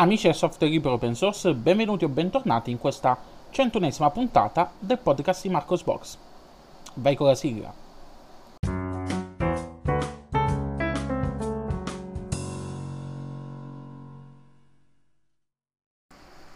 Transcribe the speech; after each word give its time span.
Amici 0.00 0.28
del 0.28 0.34
software 0.34 0.72
libero 0.72 0.94
open 0.94 1.14
source, 1.14 1.52
benvenuti 1.52 2.04
o 2.06 2.08
bentornati 2.08 2.70
in 2.70 2.78
questa 2.78 3.18
centunesima 3.50 4.08
puntata 4.10 4.72
del 4.78 4.96
podcast 4.96 5.42
di 5.42 5.50
Marcos 5.50 5.82
Box. 5.82 6.16
Vai 6.94 7.14
con 7.14 7.26
la 7.26 7.34
sigla. 7.34 7.70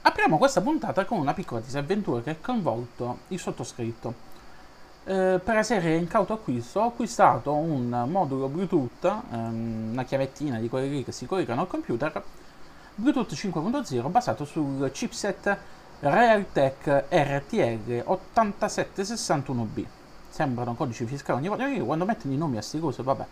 Apriamo 0.01 0.39
questa 0.39 0.63
puntata 0.63 1.05
con 1.05 1.19
una 1.19 1.35
piccola 1.35 1.61
disavventura 1.61 2.23
che 2.23 2.31
ha 2.31 2.37
coinvolto 2.41 3.19
il 3.29 3.39
sottoscritto. 3.39 4.15
Eh, 5.05 5.39
per 5.45 5.55
la 5.55 5.63
serie 5.63 5.97
Incauto 5.97 6.33
Acquisto 6.33 6.81
ho 6.81 6.87
acquistato 6.87 7.53
un 7.53 8.07
modulo 8.09 8.49
Bluetooth, 8.49 9.05
ehm, 9.05 9.91
una 9.93 10.05
chiavettina 10.05 10.59
di 10.59 10.71
quelli 10.71 11.05
che 11.05 11.13
si 11.13 11.27
collegano 11.27 11.61
al 11.61 11.67
computer, 11.67 12.25
Bluetooth 12.97 13.33
5.0 13.33 14.09
basato 14.09 14.45
sul 14.45 14.89
chipset 14.93 15.59
Realtek 15.99 17.07
RTL 17.09 18.05
8761B. 18.07 19.85
Sembrano 20.29 20.75
codici 20.75 21.05
fiscali 21.05 21.41
ogni 21.41 21.49
volta. 21.49 21.67
Io 21.67 21.85
quando 21.85 22.05
mettono 22.05 22.35
i 22.35 22.37
nomi 22.37 22.57
a 22.57 22.63
sti 22.63 22.79
cose, 22.79 23.03
vabbè. 23.03 23.27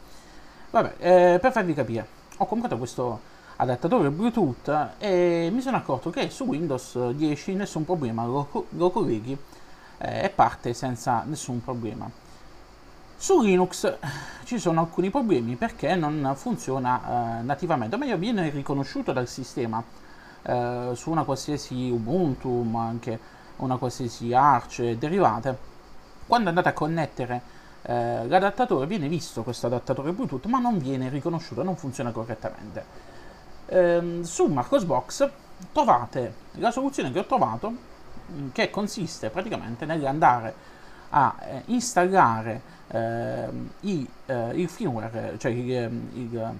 Vabbè, 0.70 0.94
eh, 0.98 1.38
per 1.38 1.52
farvi 1.52 1.74
capire, 1.74 2.04
ho 2.38 2.46
comprato 2.46 2.76
questo 2.76 3.20
adattatore 3.56 4.10
Bluetooth 4.10 4.94
e 4.98 5.48
mi 5.52 5.60
sono 5.60 5.76
accorto 5.76 6.10
che 6.10 6.28
su 6.30 6.42
Windows 6.42 7.10
10 7.10 7.54
nessun 7.54 7.84
problema, 7.84 8.24
lo, 8.24 8.66
lo 8.70 8.90
colleghi 8.90 9.38
eh, 9.98 10.24
e 10.24 10.28
parte 10.28 10.74
senza 10.74 11.22
nessun 11.24 11.62
problema. 11.62 12.10
Su 13.16 13.40
Linux 13.40 13.96
ci 14.52 14.58
sono 14.58 14.80
alcuni 14.80 15.08
problemi 15.08 15.56
perché 15.56 15.94
non 15.94 16.34
funziona 16.36 17.38
eh, 17.40 17.42
nativamente, 17.42 17.94
o 17.94 17.98
meglio 17.98 18.18
viene 18.18 18.50
riconosciuto 18.50 19.10
dal 19.10 19.26
sistema 19.26 19.82
eh, 20.42 20.90
su 20.92 21.10
una 21.10 21.24
qualsiasi 21.24 21.88
Ubuntu, 21.88 22.60
ma 22.60 22.84
anche 22.84 23.18
una 23.56 23.78
qualsiasi 23.78 24.34
Arch 24.34 24.80
e 24.80 24.98
derivate. 24.98 25.56
Quando 26.26 26.50
andate 26.50 26.68
a 26.68 26.74
connettere 26.74 27.40
eh, 27.80 28.26
l'adattatore 28.28 28.86
viene 28.86 29.08
visto 29.08 29.42
questo 29.42 29.68
adattatore 29.68 30.12
Bluetooth, 30.12 30.44
ma 30.44 30.58
non 30.58 30.76
viene 30.76 31.08
riconosciuto, 31.08 31.62
non 31.62 31.76
funziona 31.76 32.10
correttamente. 32.10 32.84
Ehm, 33.68 34.20
su 34.20 34.48
Marcosbox 34.48 35.30
trovate 35.72 36.34
la 36.56 36.70
soluzione 36.70 37.10
che 37.10 37.20
ho 37.20 37.24
trovato, 37.24 37.72
mm, 38.30 38.48
che 38.52 38.68
consiste 38.68 39.30
praticamente 39.30 39.86
nell'andare 39.86 40.54
a 41.14 41.34
eh, 41.40 41.62
installare 41.66 42.60
eh, 42.88 43.48
i, 43.80 44.08
eh, 44.26 44.50
il 44.54 44.68
firmware, 44.68 45.36
cioè 45.38 45.50
il, 45.50 45.74
ehm, 45.74 46.08
il, 46.14 46.58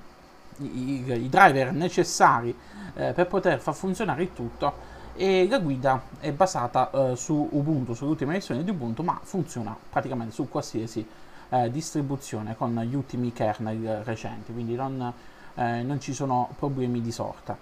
il, 0.58 1.24
i 1.24 1.28
driver 1.28 1.72
necessari 1.72 2.54
eh, 2.94 3.12
per 3.12 3.26
poter 3.26 3.58
far 3.60 3.74
funzionare 3.74 4.22
il 4.22 4.32
tutto 4.32 4.90
e 5.14 5.46
la 5.48 5.58
guida 5.58 6.02
è 6.20 6.32
basata 6.32 6.90
eh, 6.90 7.16
su 7.16 7.48
Ubuntu, 7.52 7.94
sull'ultima 7.94 8.32
versione 8.32 8.64
di 8.64 8.70
Ubuntu, 8.70 9.02
ma 9.02 9.18
funziona 9.22 9.76
praticamente 9.90 10.32
su 10.32 10.48
qualsiasi 10.48 11.06
eh, 11.48 11.70
distribuzione 11.70 12.56
con 12.56 12.74
gli 12.82 12.94
ultimi 12.94 13.32
kernel 13.32 14.02
recenti, 14.04 14.52
quindi 14.52 14.74
non, 14.74 15.12
non 15.54 16.00
ci 16.00 16.14
sono 16.14 16.48
problemi 16.58 17.02
di 17.02 17.12
sorta. 17.12 17.56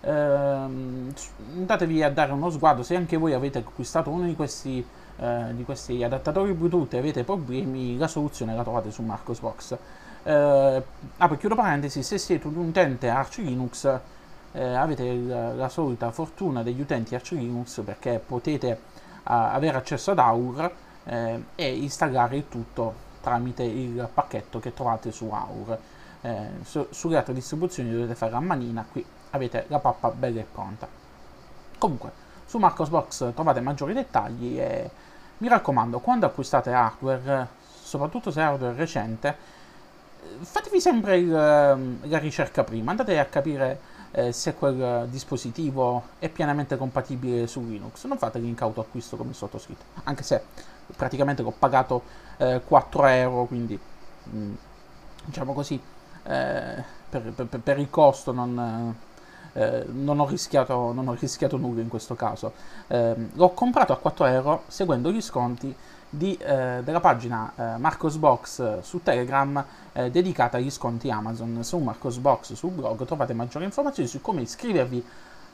Ehm, 0.00 1.12
andatevi 1.56 2.02
a 2.02 2.10
dare 2.10 2.32
uno 2.32 2.50
sguardo 2.50 2.82
se 2.82 2.96
anche 2.96 3.16
voi 3.16 3.32
avete 3.32 3.58
acquistato 3.58 4.10
uno 4.10 4.26
di 4.26 4.34
questi 4.36 4.84
eh, 5.18 5.54
di 5.54 5.64
questi 5.64 6.02
adattatori 6.02 6.52
Bluetooth 6.52 6.94
e 6.94 6.98
avete 6.98 7.24
problemi, 7.24 7.96
la 7.96 8.08
soluzione 8.08 8.54
la 8.54 8.62
trovate 8.62 8.90
su 8.90 9.02
Marcosbox. 9.02 9.76
Eh, 10.22 10.82
apro 11.16 11.36
chiudo 11.36 11.54
parentesi, 11.54 12.02
se 12.02 12.18
siete 12.18 12.46
un 12.46 12.56
utente 12.56 13.08
Arch 13.08 13.38
Linux 13.38 13.98
eh, 14.52 14.74
avete 14.74 15.04
il, 15.04 15.54
la 15.56 15.68
solita 15.68 16.10
fortuna 16.10 16.62
degli 16.62 16.80
utenti 16.80 17.14
Arch 17.14 17.32
Linux 17.32 17.82
perché 17.84 18.20
potete 18.24 18.70
uh, 18.70 19.20
avere 19.24 19.76
accesso 19.76 20.12
ad 20.12 20.18
AUR 20.18 20.72
eh, 21.04 21.44
e 21.54 21.76
installare 21.76 22.36
il 22.36 22.48
tutto 22.48 23.04
tramite 23.20 23.64
il 23.64 24.08
pacchetto 24.12 24.58
che 24.60 24.72
trovate 24.72 25.10
su 25.12 25.28
AUR. 25.28 25.78
Eh, 26.22 26.48
su, 26.62 26.86
sulle 26.90 27.16
altre 27.16 27.34
distribuzioni 27.34 27.90
dovete 27.90 28.14
fare 28.14 28.34
a 28.34 28.40
manina, 28.40 28.86
qui 28.90 29.04
avete 29.30 29.66
la 29.68 29.78
pappa 29.78 30.10
bella 30.10 30.40
e 30.40 30.46
pronta. 30.50 30.88
Comunque, 31.78 32.10
su 32.46 32.58
Marcosbox 32.58 33.34
trovate 33.34 33.60
maggiori 33.60 33.92
dettagli 33.92 34.58
e 34.58 34.90
mi 35.38 35.48
raccomando, 35.48 35.98
quando 36.00 36.26
acquistate 36.26 36.72
hardware, 36.72 37.46
soprattutto 37.82 38.30
se 38.30 38.40
è 38.40 38.44
hardware 38.44 38.74
recente, 38.74 39.36
fatevi 40.40 40.80
sempre 40.80 41.18
il, 41.18 41.34
ehm, 41.34 41.98
la 42.08 42.18
ricerca 42.18 42.64
prima, 42.64 42.90
andate 42.90 43.18
a 43.18 43.24
capire 43.26 43.80
eh, 44.12 44.32
se 44.32 44.54
quel 44.54 45.06
dispositivo 45.08 46.04
è 46.18 46.28
pienamente 46.28 46.76
compatibile 46.76 47.46
su 47.46 47.60
Linux. 47.60 48.04
Non 48.04 48.18
fate 48.18 48.38
l'incauto 48.38 48.80
acquisto 48.80 49.16
come 49.16 49.32
sottoscritto, 49.32 49.84
anche 50.04 50.22
se 50.22 50.42
praticamente 50.94 51.42
l'ho 51.42 51.54
pagato 51.56 52.02
eh, 52.38 52.60
4 52.64 53.06
euro, 53.06 53.44
quindi 53.44 53.78
mh, 54.24 54.38
mm, 54.38 54.54
diciamo 55.24 55.52
così, 55.52 55.80
eh, 56.24 56.84
per, 57.08 57.32
per, 57.32 57.46
per, 57.60 57.78
il 57.78 57.90
costo 57.90 58.32
non 58.32 58.94
eh, 59.56 59.86
non, 59.88 60.20
ho 60.20 60.26
rischiato, 60.26 60.92
non, 60.92 61.08
ho 61.08 61.16
rischiato, 61.18 61.56
nulla 61.56 61.80
in 61.80 61.88
questo 61.88 62.14
caso. 62.14 62.52
Eh, 62.88 63.14
l'ho 63.32 63.50
comprato 63.50 63.94
a 63.94 63.96
4 63.96 64.26
euro 64.26 64.62
seguendo 64.66 65.10
gli 65.10 65.22
sconti 65.22 65.74
di, 66.10 66.36
eh, 66.36 66.82
della 66.84 67.00
pagina 67.00 67.52
eh, 67.56 67.78
Marcosbox 67.78 68.80
su 68.80 69.02
Telegram 69.02 69.64
eh, 69.92 70.10
dedicata 70.10 70.58
agli 70.58 70.70
sconti 70.70 71.10
Amazon. 71.10 71.64
Su 71.64 71.78
Marcosbox 71.78 72.52
sul 72.52 72.72
blog 72.72 73.06
trovate 73.06 73.32
maggiori 73.32 73.64
informazioni 73.64 74.08
su 74.08 74.20
come 74.20 74.42
iscrivervi 74.42 75.04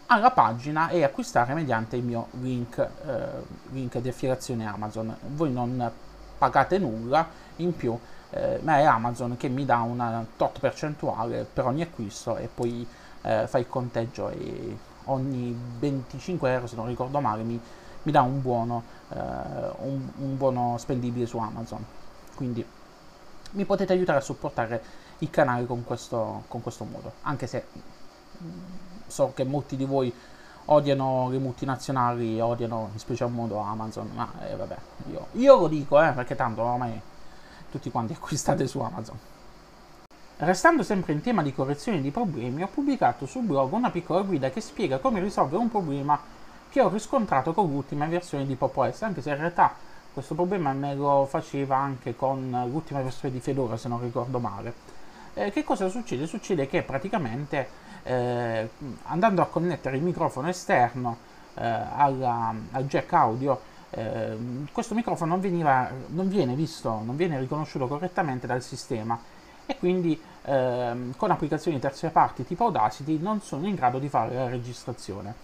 alla 0.06 0.32
pagina 0.32 0.88
e 0.88 1.04
acquistare 1.04 1.54
mediante 1.54 1.94
il 1.94 2.02
mio 2.02 2.26
link, 2.40 2.78
eh, 2.78 2.88
link 3.70 3.98
di 3.98 4.08
affiliazione 4.08 4.66
Amazon. 4.66 5.16
Voi 5.28 5.52
non 5.52 5.90
pagate 6.36 6.76
nulla 6.78 7.24
in 7.56 7.76
più, 7.76 7.96
ma 8.62 8.78
è 8.78 8.82
Amazon 8.82 9.36
che 9.36 9.48
mi 9.48 9.66
dà 9.66 9.76
una 9.80 10.24
tot 10.36 10.58
percentuale 10.58 11.46
per 11.50 11.66
ogni 11.66 11.82
acquisto 11.82 12.38
e 12.38 12.48
poi 12.52 12.84
eh, 13.22 13.46
fa 13.46 13.58
il 13.58 13.68
conteggio 13.68 14.28
e 14.28 14.76
ogni 15.04 15.56
25 15.78 16.52
euro, 16.52 16.66
se 16.66 16.76
non 16.76 16.86
ricordo 16.86 17.20
male, 17.20 17.42
mi, 17.42 17.60
mi 18.02 18.12
dà 18.12 18.22
un 18.22 18.40
buono, 18.40 18.82
eh, 19.10 19.16
un, 19.16 20.08
un 20.18 20.36
buono 20.36 20.76
spendibile 20.78 21.26
su 21.26 21.38
Amazon. 21.38 21.84
Quindi 22.34 22.64
mi 23.52 23.64
potete 23.64 23.92
aiutare 23.92 24.18
a 24.18 24.22
supportare 24.22 24.82
il 25.18 25.30
canale 25.30 25.66
con 25.66 25.84
questo, 25.84 26.44
con 26.48 26.62
questo 26.62 26.84
modo, 26.84 27.12
anche 27.22 27.46
se 27.46 27.64
mm, 28.42 28.48
so 29.06 29.32
che 29.34 29.44
molti 29.44 29.76
di 29.76 29.84
voi 29.84 30.12
odiano 30.66 31.28
le 31.30 31.38
multinazionali, 31.38 32.40
odiano 32.40 32.90
in 32.92 32.98
special 32.98 33.30
modo 33.30 33.58
Amazon, 33.58 34.10
ma 34.14 34.30
eh, 34.48 34.56
vabbè, 34.56 34.76
io, 35.10 35.26
io, 35.32 35.56
lo 35.58 35.68
dico, 35.68 36.02
eh, 36.02 36.12
perché 36.12 36.34
tanto 36.34 36.62
ormai 36.62 37.00
tutti 37.70 37.90
quanti 37.90 38.12
acquistate 38.18 38.66
su 38.66 38.80
Amazon. 38.80 39.18
Restando 40.44 40.82
sempre 40.82 41.12
in 41.12 41.20
tema 41.20 41.40
di 41.40 41.54
correzione 41.54 42.00
di 42.00 42.10
problemi, 42.10 42.64
ho 42.64 42.66
pubblicato 42.66 43.26
sul 43.26 43.44
blog 43.44 43.74
una 43.74 43.92
piccola 43.92 44.22
guida 44.22 44.50
che 44.50 44.60
spiega 44.60 44.98
come 44.98 45.20
risolvere 45.20 45.62
un 45.62 45.70
problema 45.70 46.20
che 46.68 46.80
ho 46.80 46.88
riscontrato 46.88 47.52
con 47.52 47.70
l'ultima 47.70 48.06
versione 48.06 48.44
di 48.44 48.56
Pop 48.56 48.76
OS, 48.76 49.02
anche 49.02 49.22
se 49.22 49.30
in 49.30 49.36
realtà 49.36 49.72
questo 50.12 50.34
problema 50.34 50.72
me 50.72 50.96
lo 50.96 51.26
faceva 51.30 51.76
anche 51.76 52.16
con 52.16 52.50
l'ultima 52.68 53.00
versione 53.02 53.32
di 53.32 53.38
Fedora, 53.38 53.76
se 53.76 53.86
non 53.86 54.00
ricordo 54.00 54.40
male. 54.40 54.74
Eh, 55.34 55.52
che 55.52 55.62
cosa 55.62 55.88
succede? 55.88 56.26
Succede 56.26 56.66
che 56.66 56.82
praticamente 56.82 57.68
eh, 58.02 58.68
andando 59.04 59.42
a 59.42 59.46
connettere 59.46 59.96
il 59.96 60.02
microfono 60.02 60.48
esterno 60.48 61.18
eh, 61.54 61.64
alla, 61.64 62.52
al 62.72 62.86
jack 62.86 63.12
audio, 63.12 63.60
eh, 63.90 64.36
questo 64.72 64.96
microfono 64.96 65.30
non, 65.30 65.40
veniva, 65.40 65.88
non 66.08 66.28
viene 66.28 66.56
visto, 66.56 67.00
non 67.04 67.14
viene 67.14 67.38
riconosciuto 67.38 67.86
correttamente 67.86 68.48
dal 68.48 68.60
sistema 68.60 69.16
e 69.66 69.76
quindi 69.78 70.20
ehm, 70.44 71.14
con 71.16 71.30
applicazioni 71.30 71.78
terze 71.78 72.08
parti 72.10 72.44
tipo 72.44 72.64
Audacity 72.64 73.18
non 73.18 73.40
sono 73.40 73.66
in 73.66 73.74
grado 73.74 73.98
di 73.98 74.08
fare 74.08 74.34
la 74.34 74.48
registrazione. 74.48 75.34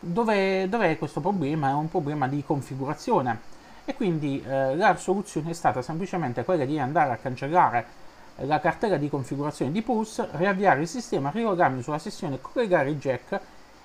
Dove, 0.00 0.68
dov'è 0.68 0.96
questo 0.98 1.20
problema? 1.20 1.70
È 1.70 1.72
un 1.72 1.88
problema 1.88 2.26
di 2.26 2.42
configurazione 2.44 3.58
e 3.84 3.94
quindi 3.94 4.42
eh, 4.42 4.76
la 4.76 4.96
soluzione 4.96 5.50
è 5.50 5.54
stata 5.54 5.82
semplicemente 5.82 6.44
quella 6.44 6.64
di 6.64 6.78
andare 6.78 7.12
a 7.12 7.16
cancellare 7.16 7.98
la 8.44 8.60
cartella 8.60 8.96
di 8.96 9.10
configurazione 9.10 9.70
di 9.70 9.82
Pulse, 9.82 10.28
riavviare 10.32 10.80
il 10.80 10.88
sistema, 10.88 11.30
rilogarmi 11.30 11.82
sulla 11.82 11.98
sessione, 11.98 12.40
collegare 12.40 12.90
il 12.90 12.98
jack 12.98 13.40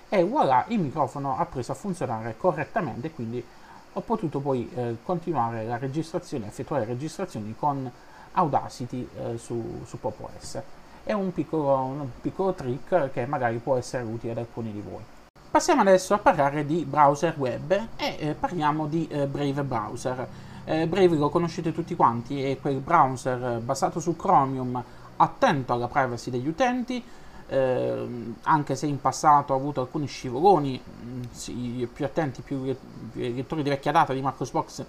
e 0.08 0.24
voilà, 0.24 0.64
il 0.70 0.80
microfono 0.80 1.38
ha 1.38 1.46
preso 1.46 1.72
a 1.72 1.76
funzionare 1.76 2.36
correttamente, 2.38 3.12
quindi 3.12 3.44
ho 3.94 4.02
potuto 4.02 4.40
poi 4.40 4.70
eh, 4.74 4.98
continuare 5.04 5.66
la 5.66 5.78
registrazione, 5.78 6.48
effettuare 6.48 6.86
registrazioni 6.86 7.56
con 7.58 7.92
Audacity 8.36 9.08
eh, 9.18 9.38
su, 9.38 9.82
su 9.86 10.00
Pop. 10.00 10.30
È 11.04 11.14
un 11.14 11.34
piccolo, 11.34 11.76
un 11.76 12.08
piccolo 12.22 12.54
trick 12.54 13.12
che 13.12 13.26
magari 13.26 13.58
può 13.58 13.76
essere 13.76 14.04
utile 14.04 14.32
ad 14.32 14.38
alcuni 14.40 14.72
di 14.72 14.82
voi. 14.82 15.04
Passiamo 15.52 15.82
adesso 15.82 16.14
a 16.14 16.18
parlare 16.18 16.66
di 16.66 16.84
browser 16.84 17.36
web 17.38 17.72
e 17.96 18.16
eh, 18.20 18.34
parliamo 18.34 18.88
di 18.88 19.08
eh, 19.08 19.26
Brave 19.28 19.64
Browser. 19.64 20.28
Eh, 20.66 20.88
Brave 20.88 21.16
lo 21.16 21.30
conoscete 21.30 21.72
tutti 21.72 21.96
quanti, 21.96 22.44
è 22.44 22.60
quel 22.60 22.80
browser 22.80 23.60
basato 23.60 24.00
su 24.00 24.16
Chromium 24.16 24.84
attento 25.18 25.74
alla 25.74 25.88
privacy 25.88 26.30
degli 26.30 26.48
utenti, 26.48 27.02
eh, 27.48 28.34
anche 28.42 28.76
se 28.76 28.88
in 28.88 29.00
passato 29.00 29.54
ha 29.54 29.56
avuto 29.56 29.80
alcuni 29.80 30.08
scivoloni, 30.08 30.82
mm, 30.84 31.22
sì, 31.32 31.88
più 31.94 32.04
attenti, 32.04 32.42
più 32.42 32.76
lettori 33.14 33.64
di 33.64 33.70
vecchia 33.70 33.92
data 33.92 34.12
di 34.12 34.22
Marcos 34.22 34.52
Box 34.52 34.84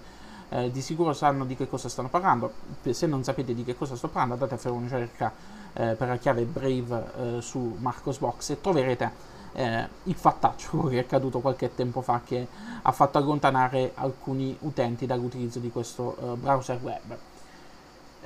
eh, 0.49 0.71
di 0.71 0.81
sicuro 0.81 1.13
sanno 1.13 1.45
di 1.45 1.57
che 1.57 1.69
cosa 1.69 1.89
stanno 1.89 2.09
parlando. 2.09 2.53
Se 2.89 3.07
non 3.07 3.25
sapete 3.25 3.55
di 3.55 3.65
che 3.65 3.77
cosa 3.77 3.97
sto 3.97 4.09
parlando, 4.09 4.35
andate 4.35 4.55
a 4.55 4.59
fare 4.59 4.75
una 4.75 4.85
ricerca 4.85 5.33
eh, 5.73 5.95
per 5.95 6.09
la 6.09 6.17
chiave 6.17 6.43
Brave 6.45 7.05
eh, 7.19 7.41
su 7.41 7.77
Marcos 7.79 8.19
Box 8.19 8.51
e 8.51 8.61
troverete 8.61 9.35
eh, 9.53 9.89
il 10.05 10.15
fattaccio 10.15 10.85
che 10.89 10.97
è 10.97 11.01
accaduto 11.01 11.41
qualche 11.41 11.75
tempo 11.75 12.01
fa 12.01 12.21
che 12.25 12.47
ha 12.83 12.93
fatto 12.93 13.19
allontanare 13.19 13.93
alcuni 13.95 14.57
utenti 14.61 15.07
dall'utilizzo 15.07 15.59
di 15.59 15.71
questo 15.71 16.17
eh, 16.17 16.37
browser 16.37 16.79
web. 16.83 17.17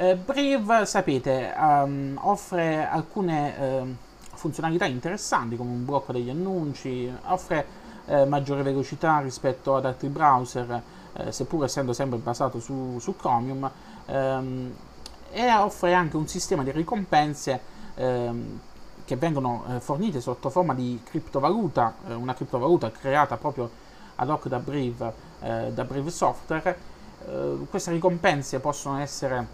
Brave, 0.00 0.86
sapete, 0.86 1.52
um, 1.58 2.18
offre 2.22 2.88
alcune 2.88 3.58
ehm, 3.58 3.96
funzionalità 4.32 4.86
interessanti 4.86 5.56
come 5.56 5.70
un 5.70 5.84
blocco 5.84 6.12
degli 6.12 6.30
annunci, 6.30 7.12
offre 7.26 7.66
eh, 8.06 8.24
maggiore 8.24 8.62
velocità 8.62 9.20
rispetto 9.20 9.76
ad 9.76 9.84
altri 9.84 10.08
browser, 10.08 10.82
eh, 11.14 11.32
seppur 11.32 11.64
essendo 11.64 11.92
sempre 11.92 12.18
basato 12.18 12.60
su, 12.60 12.98
su 12.98 13.16
Chromium, 13.16 13.70
ehm, 14.06 14.74
e 15.32 15.54
offre 15.54 15.94
anche 15.94 16.16
un 16.16 16.26
sistema 16.26 16.62
di 16.62 16.72
ricompense 16.72 17.60
ehm, 17.94 18.60
che 19.04 19.16
vengono 19.16 19.64
eh, 19.68 19.80
fornite 19.80 20.20
sotto 20.20 20.50
forma 20.50 20.74
di 20.74 21.00
criptovaluta, 21.04 21.94
eh, 22.08 22.14
una 22.14 22.34
criptovaluta 22.34 22.90
creata 22.90 23.36
proprio 23.36 23.70
ad 24.16 24.28
hoc 24.28 24.48
da 24.48 24.58
Brave, 24.58 25.12
eh, 25.40 25.72
da 25.72 25.84
Brave 25.84 26.10
Software. 26.10 26.76
Eh, 27.26 27.66
queste 27.68 27.90
ricompense 27.90 28.60
possono 28.60 28.98
essere, 28.98 29.46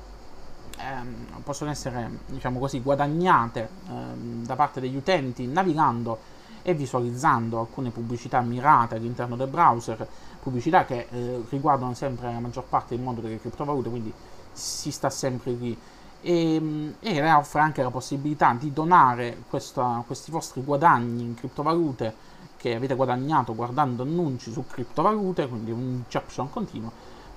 ehm, 0.78 1.42
possono 1.42 1.70
essere 1.70 2.18
diciamo 2.26 2.58
così, 2.58 2.80
guadagnate 2.80 3.68
ehm, 3.88 4.44
da 4.44 4.56
parte 4.56 4.80
degli 4.80 4.96
utenti 4.96 5.46
navigando 5.46 6.34
e 6.62 6.74
visualizzando 6.74 7.60
alcune 7.60 7.90
pubblicità 7.90 8.40
mirate 8.40 8.96
all'interno 8.96 9.36
del 9.36 9.46
browser, 9.46 10.06
pubblicità 10.46 10.84
che 10.84 11.08
eh, 11.10 11.44
riguardano 11.48 11.92
sempre 11.94 12.32
la 12.32 12.38
maggior 12.38 12.62
parte 12.62 12.94
del 12.94 13.04
mondo 13.04 13.20
delle 13.20 13.40
criptovalute, 13.40 13.88
quindi 13.88 14.12
si 14.52 14.92
sta 14.92 15.10
sempre 15.10 15.50
lì 15.50 15.76
e, 16.20 16.94
e 17.00 17.32
offre 17.32 17.60
anche 17.60 17.82
la 17.82 17.90
possibilità 17.90 18.54
di 18.56 18.72
donare 18.72 19.42
questa, 19.48 20.04
questi 20.06 20.30
vostri 20.30 20.62
guadagni 20.62 21.22
in 21.22 21.34
criptovalute 21.34 22.14
che 22.56 22.76
avete 22.76 22.94
guadagnato 22.94 23.56
guardando 23.56 24.04
annunci 24.04 24.52
su 24.52 24.64
criptovalute, 24.64 25.48
quindi 25.48 25.72
un 25.72 26.02
caption 26.08 26.48
continuo, 26.48 26.92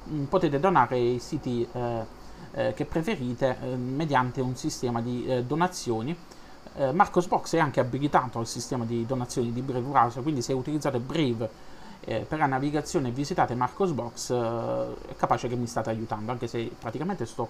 mm, 0.07 0.25
potete 0.25 0.59
donare 0.59 0.95
ai 0.95 1.17
siti 1.19 1.67
eh, 1.71 2.06
eh, 2.51 2.73
che 2.75 2.85
preferite 2.85 3.57
eh, 3.59 3.75
mediante 3.75 4.39
un 4.39 4.56
sistema 4.56 5.01
di 5.01 5.25
eh, 5.25 5.44
donazioni. 5.44 6.15
Eh, 6.75 6.91
Marcosbox 6.91 7.56
è 7.56 7.59
anche 7.59 7.79
abilitato 7.79 8.38
al 8.38 8.47
sistema 8.47 8.85
di 8.85 9.03
donazioni 9.07 9.51
di 9.51 9.61
Brave 9.61 9.88
Browser, 9.88 10.21
quindi 10.21 10.44
se 10.44 10.53
utilizzate 10.53 11.00
Brave 11.00 11.77
eh, 12.01 12.25
per 12.28 12.40
la 12.40 12.46
navigazione 12.46 13.12
visitate 13.12 13.56
Marcosbox 13.56 14.34
è 14.34 15.16
capace 15.16 15.48
che 15.48 15.56
mi 15.56 15.68
state 15.68 15.90
aiutando, 15.90 16.31
anche 16.31 16.48
se 16.48 16.72
praticamente 16.80 17.25
sto 17.25 17.50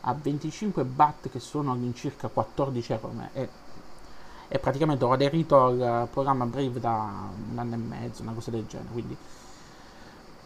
a 0.00 0.14
25 0.14 0.84
baht 0.84 1.30
che 1.30 1.40
sono 1.40 1.72
all'incirca 1.72 2.28
14 2.28 2.92
euro 2.92 3.12
e, 3.32 3.48
e 4.48 4.58
praticamente 4.58 5.04
ho 5.04 5.12
aderito 5.12 5.64
al 5.64 6.08
programma 6.10 6.44
Brave 6.44 6.78
da 6.78 7.28
un 7.50 7.58
anno 7.58 7.74
e 7.74 7.78
mezzo, 7.78 8.22
una 8.22 8.32
cosa 8.32 8.50
del 8.50 8.66
genere, 8.66 8.90
quindi 8.92 9.16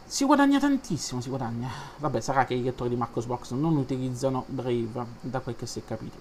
si 0.09 0.25
guadagna 0.25 0.59
tantissimo, 0.59 1.21
si 1.21 1.29
guadagna. 1.29 1.69
Vabbè, 1.99 2.21
sarà 2.21 2.47
che 2.47 2.55
i 2.55 2.63
lettori 2.63 2.89
di 2.89 2.97
Marcosbox 2.97 3.51
non 3.51 3.77
utilizzano 3.77 4.45
Brave, 4.47 5.05
da 5.21 5.41
quel 5.41 5.55
che 5.55 5.67
si 5.67 5.81
è 5.81 5.85
capito. 5.85 6.17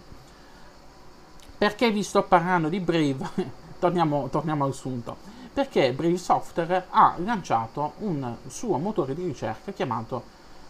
Perché 1.57 1.90
vi 1.90 2.04
sto 2.04 2.24
parlando 2.24 2.68
di 2.68 2.81
Brave? 2.81 3.30
torniamo, 3.80 4.28
torniamo 4.30 4.66
al 4.66 4.74
sunto. 4.74 5.16
Perché 5.57 5.92
Brave 5.92 6.18
Software 6.18 6.86
ha 6.92 7.15
lanciato 7.18 7.94
un 8.01 8.36
suo 8.45 8.77
motore 8.77 9.15
di 9.15 9.25
ricerca 9.25 9.71
chiamato 9.71 10.21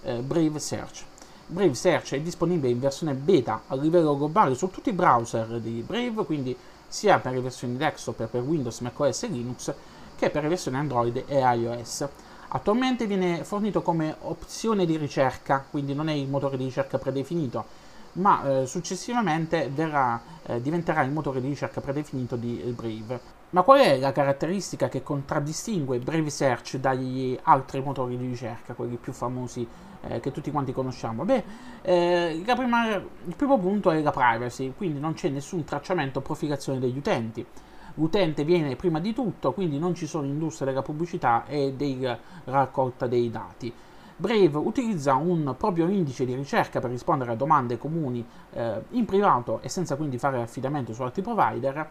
eh, 0.03 0.19
Brave 0.19 0.59
Search. 0.59 1.03
Brave 1.45 1.73
Search 1.73 2.13
è 2.13 2.21
disponibile 2.21 2.71
in 2.71 2.79
versione 2.79 3.13
beta 3.13 3.63
a 3.67 3.75
livello 3.75 4.15
globale 4.15 4.55
su 4.55 4.69
tutti 4.69 4.87
i 4.87 4.93
browser 4.93 5.59
di 5.59 5.83
Brave, 5.85 6.23
quindi 6.23 6.55
sia 6.87 7.19
per 7.19 7.33
le 7.33 7.41
versioni 7.41 7.75
desktop 7.75 8.27
per 8.27 8.41
Windows, 8.41 8.79
macOS 8.79 9.23
e 9.23 9.27
Linux 9.27 9.73
che 10.15 10.29
per 10.29 10.43
le 10.43 10.47
versioni 10.47 10.77
Android 10.77 11.21
e 11.27 11.37
iOS. 11.37 12.07
Attualmente 12.47 13.07
viene 13.07 13.43
fornito 13.43 13.81
come 13.81 14.15
opzione 14.21 14.85
di 14.85 14.95
ricerca, 14.95 15.65
quindi 15.69 15.93
non 15.93 16.07
è 16.07 16.13
il 16.13 16.29
motore 16.29 16.55
di 16.55 16.63
ricerca 16.63 16.97
predefinito, 16.97 17.65
ma 18.13 18.61
eh, 18.61 18.65
successivamente 18.65 19.69
verrà, 19.69 20.21
eh, 20.43 20.61
diventerà 20.61 21.01
il 21.01 21.11
motore 21.11 21.41
di 21.41 21.49
ricerca 21.49 21.81
predefinito 21.81 22.37
di 22.37 22.73
Brave. 22.73 23.36
Ma 23.49 23.61
qual 23.61 23.79
è 23.79 23.97
la 23.97 24.11
caratteristica 24.11 24.89
che 24.89 25.03
contraddistingue 25.03 25.99
Brave 25.99 26.29
Search 26.29 26.75
dagli 26.77 27.37
altri 27.43 27.81
motori 27.81 28.17
di 28.17 28.27
ricerca, 28.27 28.73
quelli 28.73 28.97
più 28.97 29.13
famosi 29.13 29.65
eh, 30.01 30.19
che 30.19 30.31
tutti 30.31 30.51
quanti 30.51 30.73
conosciamo? 30.73 31.23
Beh, 31.23 31.43
eh, 31.81 32.43
prima, 32.43 32.87
il 32.95 33.35
primo 33.37 33.57
punto 33.57 33.91
è 33.91 34.01
la 34.01 34.11
privacy, 34.11 34.73
quindi 34.75 34.99
non 34.99 35.13
c'è 35.13 35.29
nessun 35.29 35.63
tracciamento 35.63 36.19
o 36.19 36.21
profilazione 36.21 36.79
degli 36.79 36.97
utenti. 36.97 37.45
L'utente 37.93 38.43
viene 38.43 38.75
prima 38.75 38.99
di 38.99 39.13
tutto, 39.13 39.53
quindi 39.53 39.79
non 39.79 39.95
ci 39.95 40.07
sono 40.07 40.27
industrie 40.27 40.67
della 40.67 40.81
pubblicità 40.81 41.45
e 41.47 41.73
della 41.73 42.19
raccolta 42.43 43.07
dei 43.07 43.29
dati. 43.29 43.73
Brave 44.17 44.57
utilizza 44.57 45.13
un 45.15 45.55
proprio 45.57 45.87
indice 45.87 46.25
di 46.25 46.35
ricerca 46.35 46.81
per 46.81 46.89
rispondere 46.89 47.31
a 47.31 47.35
domande 47.35 47.77
comuni 47.77 48.25
eh, 48.51 48.81
in 48.89 49.05
privato 49.05 49.61
e 49.61 49.69
senza 49.69 49.95
quindi 49.95 50.17
fare 50.17 50.41
affidamento 50.41 50.91
su 50.91 51.01
altri 51.01 51.21
provider. 51.21 51.89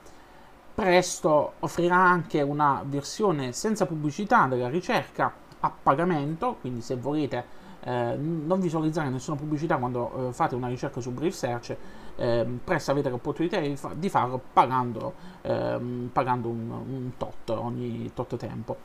Presto 0.77 1.55
offrirà 1.61 1.97
anche 1.97 2.43
una 2.43 2.83
versione 2.85 3.53
senza 3.53 3.87
pubblicità 3.87 4.45
della 4.45 4.69
ricerca 4.69 5.33
a 5.61 5.73
pagamento, 5.83 6.59
quindi 6.61 6.83
se 6.83 6.97
volete 6.97 7.45
eh, 7.81 8.15
non 8.15 8.61
visualizzare 8.61 9.09
nessuna 9.09 9.39
pubblicità 9.39 9.79
quando 9.79 10.29
eh, 10.29 10.33
fate 10.35 10.55
una 10.55 10.69
ricerca 10.69 11.01
su 11.01 11.13
Brief 11.13 11.33
Search, 11.35 11.75
eh, 12.17 12.47
presto 12.63 12.91
avete 12.91 13.09
l'opportunità 13.09 13.59
di, 13.59 13.75
fa- 13.75 13.95
di 13.95 14.11
farlo 14.11 14.39
pagando, 14.53 15.15
ehm, 15.41 16.11
pagando 16.13 16.49
un, 16.49 16.71
un, 16.71 17.11
tot 17.17 17.49
ogni 17.49 18.11
tot 18.13 18.37
tempo. 18.37 18.77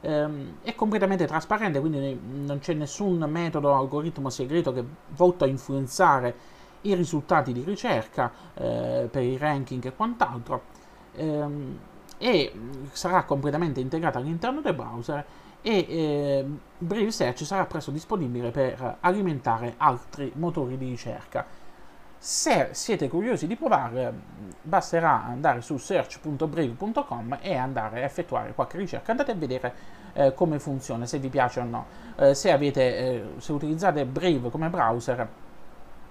Ehm, 0.00 0.54
è 0.62 0.74
completamente 0.74 1.24
trasparente, 1.24 1.78
quindi 1.78 2.20
non 2.44 2.58
c'è 2.58 2.74
nessun 2.74 3.16
metodo 3.30 3.68
o 3.68 3.76
algoritmo 3.76 4.28
segreto 4.28 4.72
che 4.72 4.84
volto 5.10 5.44
a 5.44 5.46
influenzare 5.46 6.34
i 6.80 6.94
risultati 6.96 7.52
di 7.52 7.62
ricerca 7.62 8.32
eh, 8.54 9.08
per 9.08 9.22
i 9.22 9.36
ranking 9.36 9.84
e 9.84 9.94
quant'altro. 9.94 10.77
Ehm, 11.18 11.78
e 12.18 12.52
sarà 12.90 13.22
completamente 13.22 13.80
integrata 13.80 14.18
all'interno 14.18 14.60
del 14.60 14.74
browser 14.74 15.24
e 15.62 15.86
eh, 15.88 16.44
Brave 16.78 17.10
Search 17.10 17.44
sarà 17.44 17.64
presto 17.64 17.90
disponibile 17.90 18.50
per 18.50 18.96
alimentare 19.00 19.74
altri 19.76 20.32
motori 20.34 20.76
di 20.76 20.88
ricerca. 20.88 21.46
Se 22.20 22.70
siete 22.72 23.08
curiosi 23.08 23.46
di 23.46 23.54
provare, 23.54 24.12
basterà 24.62 25.24
andare 25.24 25.60
su 25.60 25.76
search.brave.com 25.76 27.38
e 27.40 27.54
andare 27.54 28.02
a 28.02 28.04
effettuare 28.04 28.54
qualche 28.54 28.76
ricerca. 28.76 29.12
Andate 29.12 29.30
a 29.30 29.34
vedere 29.36 29.74
eh, 30.14 30.34
come 30.34 30.58
funziona, 30.58 31.06
se 31.06 31.18
vi 31.18 31.28
piace 31.28 31.60
o 31.60 31.64
no. 31.64 31.86
Eh, 32.16 32.34
se, 32.34 32.50
avete, 32.50 32.96
eh, 32.96 33.24
se 33.36 33.52
utilizzate 33.52 34.04
Brave 34.04 34.50
come 34.50 34.68
browser, 34.68 35.28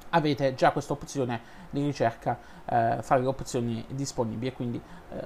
avete 0.09 0.53
già 0.55 0.71
questa 0.71 0.93
opzione 0.93 1.41
di 1.69 1.83
ricerca, 1.83 2.37
eh, 2.65 2.97
fare 3.01 3.21
le 3.21 3.27
opzioni 3.27 3.83
disponibili 3.89 4.53
quindi 4.53 4.81
eh, 5.11 5.23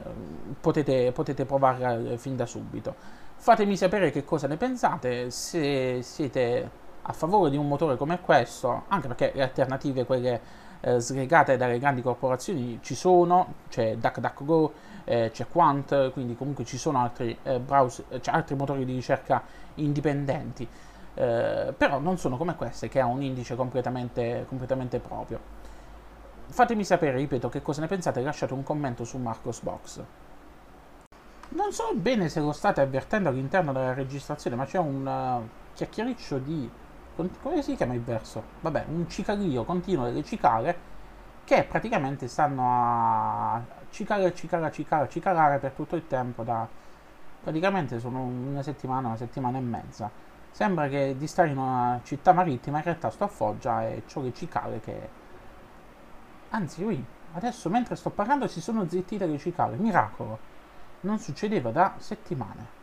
potete, 0.60 1.12
potete 1.12 1.46
provarla 1.46 1.98
eh, 1.98 2.18
fin 2.18 2.36
da 2.36 2.46
subito. 2.46 2.96
Fatemi 3.36 3.76
sapere 3.76 4.12
che 4.12 4.24
cosa 4.24 4.48
ne 4.48 4.58
pensate, 4.58 5.32
se 5.32 6.02
siete 6.04 6.70
a 7.02 7.14
favore 7.14 7.50
di 7.50 7.58
un 7.58 7.68
motore 7.68 7.98
come 7.98 8.20
questo, 8.22 8.84
anche 8.88 9.08
perché 9.08 9.32
le 9.34 9.42
alternative, 9.42 10.06
quelle 10.06 10.42
eh, 10.82 11.00
slegate 11.00 11.58
dalle 11.58 11.80
grandi 11.80 12.02
corporazioni, 12.02 12.80
ci 12.82 12.96
sono, 12.96 13.54
c'è 13.70 13.96
DuckDuckGo, 13.96 14.74
eh, 15.06 15.30
c'è 15.34 15.48
Quant, 15.48 16.12
quindi 16.12 16.36
comunque 16.36 16.66
ci 16.66 16.78
sono 16.78 17.00
altri, 17.00 17.36
eh, 17.44 17.60
browser, 17.60 18.20
cioè 18.22 18.36
altri 18.36 18.56
motori 18.56 18.86
di 18.86 18.94
ricerca 18.94 19.44
indipendenti, 19.76 20.68
eh, 21.22 21.72
però 21.78 22.00
non 22.00 22.18
sono 22.18 22.36
come 22.36 22.56
queste 22.56 22.90
che 22.90 23.00
ha 23.00 23.06
un 23.06 23.22
indice 23.22 23.56
completamente, 23.56 24.46
completamente 24.48 24.98
proprio. 24.98 25.40
Fatemi 26.48 26.84
sapere, 26.84 27.18
ripeto, 27.18 27.48
che 27.48 27.62
cosa 27.62 27.82
ne 27.82 27.88
pensate, 27.88 28.22
lasciate 28.22 28.54
un 28.54 28.64
commento 28.64 29.04
su 29.04 29.20
Marcosbox. 29.20 30.04
Non 31.50 31.72
so 31.72 31.92
bene 31.94 32.28
se 32.28 32.40
lo 32.40 32.52
state 32.52 32.82
avvertendo 32.82 33.30
all'interno 33.30 33.72
della 33.72 33.94
registrazione, 33.94 34.56
ma 34.56 34.66
c'è 34.66 34.80
un 34.80 35.06
uh, 35.06 35.48
chiacchiericcio 35.76 36.40
di... 36.40 36.70
come 37.42 37.62
si 37.62 37.76
chiama 37.76 37.94
il 37.94 38.02
verso? 38.02 38.42
Vabbè, 38.62 38.86
un 38.88 39.08
cicario 39.08 39.64
continuo 39.64 40.06
delle 40.06 40.24
cicale 40.24 40.90
che 41.44 41.64
praticamente 41.66 42.28
stanno 42.28 42.64
a 42.68 43.62
cicare, 43.92 44.34
cicare, 44.34 44.72
cicare, 44.72 45.08
cicalare 45.08 45.60
per 45.60 45.74
tutto 45.74 45.96
il 45.96 46.08
tempo 46.08 46.42
da... 46.42 46.68
praticamente 47.44 48.00
sono 48.00 48.22
una 48.24 48.64
settimana, 48.64 49.10
una 49.10 49.18
settimana 49.18 49.60
e 49.60 49.62
mezza. 49.62 50.30
Sembra 50.52 50.88
che 50.88 51.16
di 51.18 51.28
stare 51.28 51.50
in 51.50 51.58
una 51.58 52.00
città 52.04 52.34
marittima, 52.34 52.78
in 52.78 52.84
realtà 52.84 53.10
sto 53.10 53.24
a 53.24 53.28
Foggia 53.28 53.88
e 53.88 54.04
ho 54.14 54.22
le 54.22 54.34
cicale 54.34 54.80
che... 54.80 55.10
Anzi, 56.50 56.84
qui 56.84 57.04
adesso 57.34 57.70
mentre 57.70 57.96
sto 57.96 58.10
parlando 58.10 58.48
si 58.48 58.60
sono 58.62 58.88
zittite 58.88 59.26
le 59.26 59.38
cicale, 59.38 59.78
miracolo, 59.78 60.38
non 61.02 61.18
succedeva 61.20 61.72
da 61.72 61.94
settimane. 61.98 62.80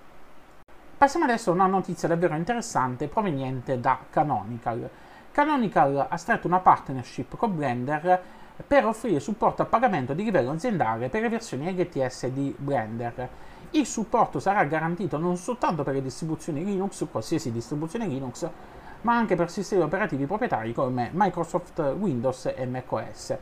Passiamo 0.97 1.27
adesso 1.27 1.51
a 1.51 1.55
una 1.55 1.67
notizia 1.67 2.09
davvero 2.09 2.35
interessante 2.35 3.07
proveniente 3.07 3.79
da 3.79 3.99
Canonical. 4.11 4.91
Canonical 5.31 6.07
ha 6.09 6.17
stretto 6.17 6.47
una 6.47 6.59
partnership 6.59 7.37
con 7.37 7.55
Blender 7.55 8.23
per 8.67 8.85
offrire 8.87 9.21
supporto 9.21 9.63
a 9.63 9.67
pagamento 9.67 10.15
di 10.15 10.25
livello 10.25 10.51
aziendale 10.51 11.09
per 11.09 11.23
le 11.23 11.29
versioni 11.29 11.73
LTS 11.73 12.27
di 12.29 12.55
Blender. 12.57 13.29
Il 13.71 13.87
supporto 13.87 14.41
sarà 14.41 14.65
garantito 14.65 15.19
non 15.19 15.37
soltanto 15.37 15.83
per 15.83 15.95
le 15.95 16.03
distribuzioni 16.03 16.65
Linux, 16.65 17.07
qualsiasi 17.11 17.53
distribuzione 17.53 18.07
Linux, 18.07 18.49
ma 19.03 19.17
anche 19.17 19.37
per 19.37 19.51
sistemi 19.51 19.83
operativi 19.83 20.27
proprietari 20.27 20.73
come 20.73 21.11
Microsoft 21.13 21.79
Windows 21.99 22.53
e 22.57 22.67
macOS. 22.67 23.37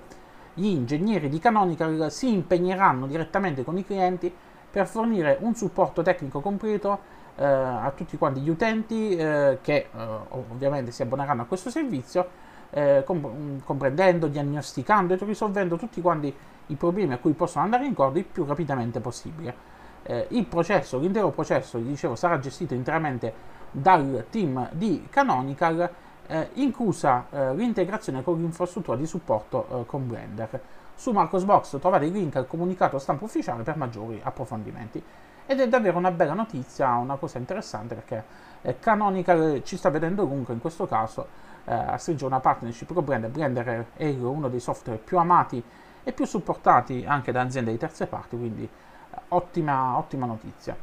Gli 0.54 0.66
ingegneri 0.66 1.28
di 1.28 1.38
Canonical 1.38 2.10
si 2.10 2.32
impegneranno 2.32 3.06
direttamente 3.06 3.62
con 3.62 3.76
i 3.78 3.84
clienti 3.84 4.34
per 4.70 4.86
fornire 4.86 5.38
un 5.40 5.54
supporto 5.54 6.02
tecnico 6.02 6.40
completo 6.40 6.98
eh, 7.36 7.44
a 7.44 7.92
tutti 7.94 8.16
quanti 8.16 8.40
gli 8.40 8.48
utenti 8.48 9.16
eh, 9.16 9.58
che 9.62 9.74
eh, 9.74 9.88
ovviamente 10.30 10.90
si 10.90 11.02
abboneranno 11.02 11.42
a 11.42 11.44
questo 11.44 11.70
servizio, 11.70 12.28
eh, 12.70 13.02
comp- 13.04 13.64
comprendendo, 13.64 14.26
diagnosticando 14.26 15.14
e 15.14 15.18
risolvendo 15.20 15.76
tutti 15.76 16.00
quanti 16.00 16.34
i 16.66 16.74
problemi 16.74 17.12
a 17.12 17.18
cui 17.18 17.32
possono 17.32 17.64
andare 17.64 17.86
incontro 17.86 18.18
il 18.18 18.24
più 18.24 18.44
rapidamente 18.44 19.00
possibile. 19.00 19.74
Eh, 20.02 20.26
il 20.30 20.46
processo, 20.46 20.98
l'intero 20.98 21.30
processo, 21.30 21.78
dicevo, 21.78 22.14
sarà 22.14 22.38
gestito 22.38 22.74
interamente 22.74 23.54
dal 23.70 24.26
team 24.30 24.68
di 24.72 25.06
Canonical, 25.10 25.90
eh, 26.26 26.48
inclusa 26.54 27.26
eh, 27.30 27.54
l'integrazione 27.54 28.22
con 28.22 28.38
l'infrastruttura 28.40 28.96
di 28.96 29.06
supporto 29.06 29.66
eh, 29.68 29.86
con 29.86 30.06
Blender. 30.06 30.60
Su 30.94 31.12
Marcosbox 31.12 31.78
trovate 31.78 32.06
il 32.06 32.12
link 32.12 32.36
al 32.36 32.46
comunicato 32.46 32.98
stampa 32.98 33.24
ufficiale 33.24 33.62
per 33.62 33.76
maggiori 33.76 34.18
approfondimenti. 34.22 35.02
Ed 35.48 35.60
è 35.60 35.68
davvero 35.68 35.98
una 35.98 36.10
bella 36.10 36.32
notizia, 36.32 36.94
una 36.94 37.16
cosa 37.16 37.38
interessante 37.38 37.94
perché 37.94 38.24
eh, 38.62 38.78
Canonical 38.80 39.62
ci 39.64 39.76
sta 39.76 39.90
vedendo 39.90 40.24
lungo 40.24 40.52
in 40.52 40.60
questo 40.60 40.86
caso 40.86 41.28
eh, 41.66 41.74
a 41.74 41.96
stringere 41.98 42.28
una 42.28 42.40
partnership 42.40 42.92
con 42.92 43.04
Blender. 43.04 43.30
Blender 43.30 43.86
è 43.94 44.08
uno 44.08 44.48
dei 44.48 44.60
software 44.60 44.98
più 44.98 45.18
amati 45.18 45.62
e 46.02 46.12
più 46.12 46.24
supportati 46.24 47.04
anche 47.06 47.32
da 47.32 47.42
aziende 47.42 47.72
di 47.72 47.78
terze 47.78 48.06
parti, 48.06 48.36
quindi 48.36 48.62
eh, 48.64 49.18
ottima, 49.28 49.98
ottima 49.98 50.24
notizia. 50.26 50.76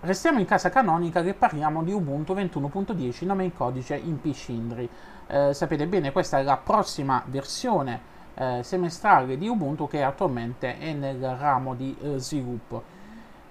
Restiamo 0.00 0.40
in 0.40 0.46
casa 0.46 0.68
canonica 0.68 1.20
e 1.20 1.32
parliamo 1.32 1.84
di 1.84 1.92
Ubuntu 1.92 2.34
21.10 2.34 3.24
nome 3.24 3.44
in 3.44 3.54
codice 3.54 3.94
in 3.94 4.20
Picindri. 4.20 4.88
Eh, 5.28 5.54
sapete 5.54 5.86
bene, 5.86 6.10
questa 6.10 6.40
è 6.40 6.42
la 6.42 6.56
prossima 6.56 7.22
versione 7.26 8.10
eh, 8.34 8.60
semestrale 8.64 9.38
di 9.38 9.46
Ubuntu 9.46 9.86
che 9.86 10.02
attualmente 10.02 10.76
è 10.78 10.92
nel 10.92 11.36
ramo 11.36 11.74
di 11.74 11.96
eh, 12.00 12.18
sviluppo. 12.18 12.82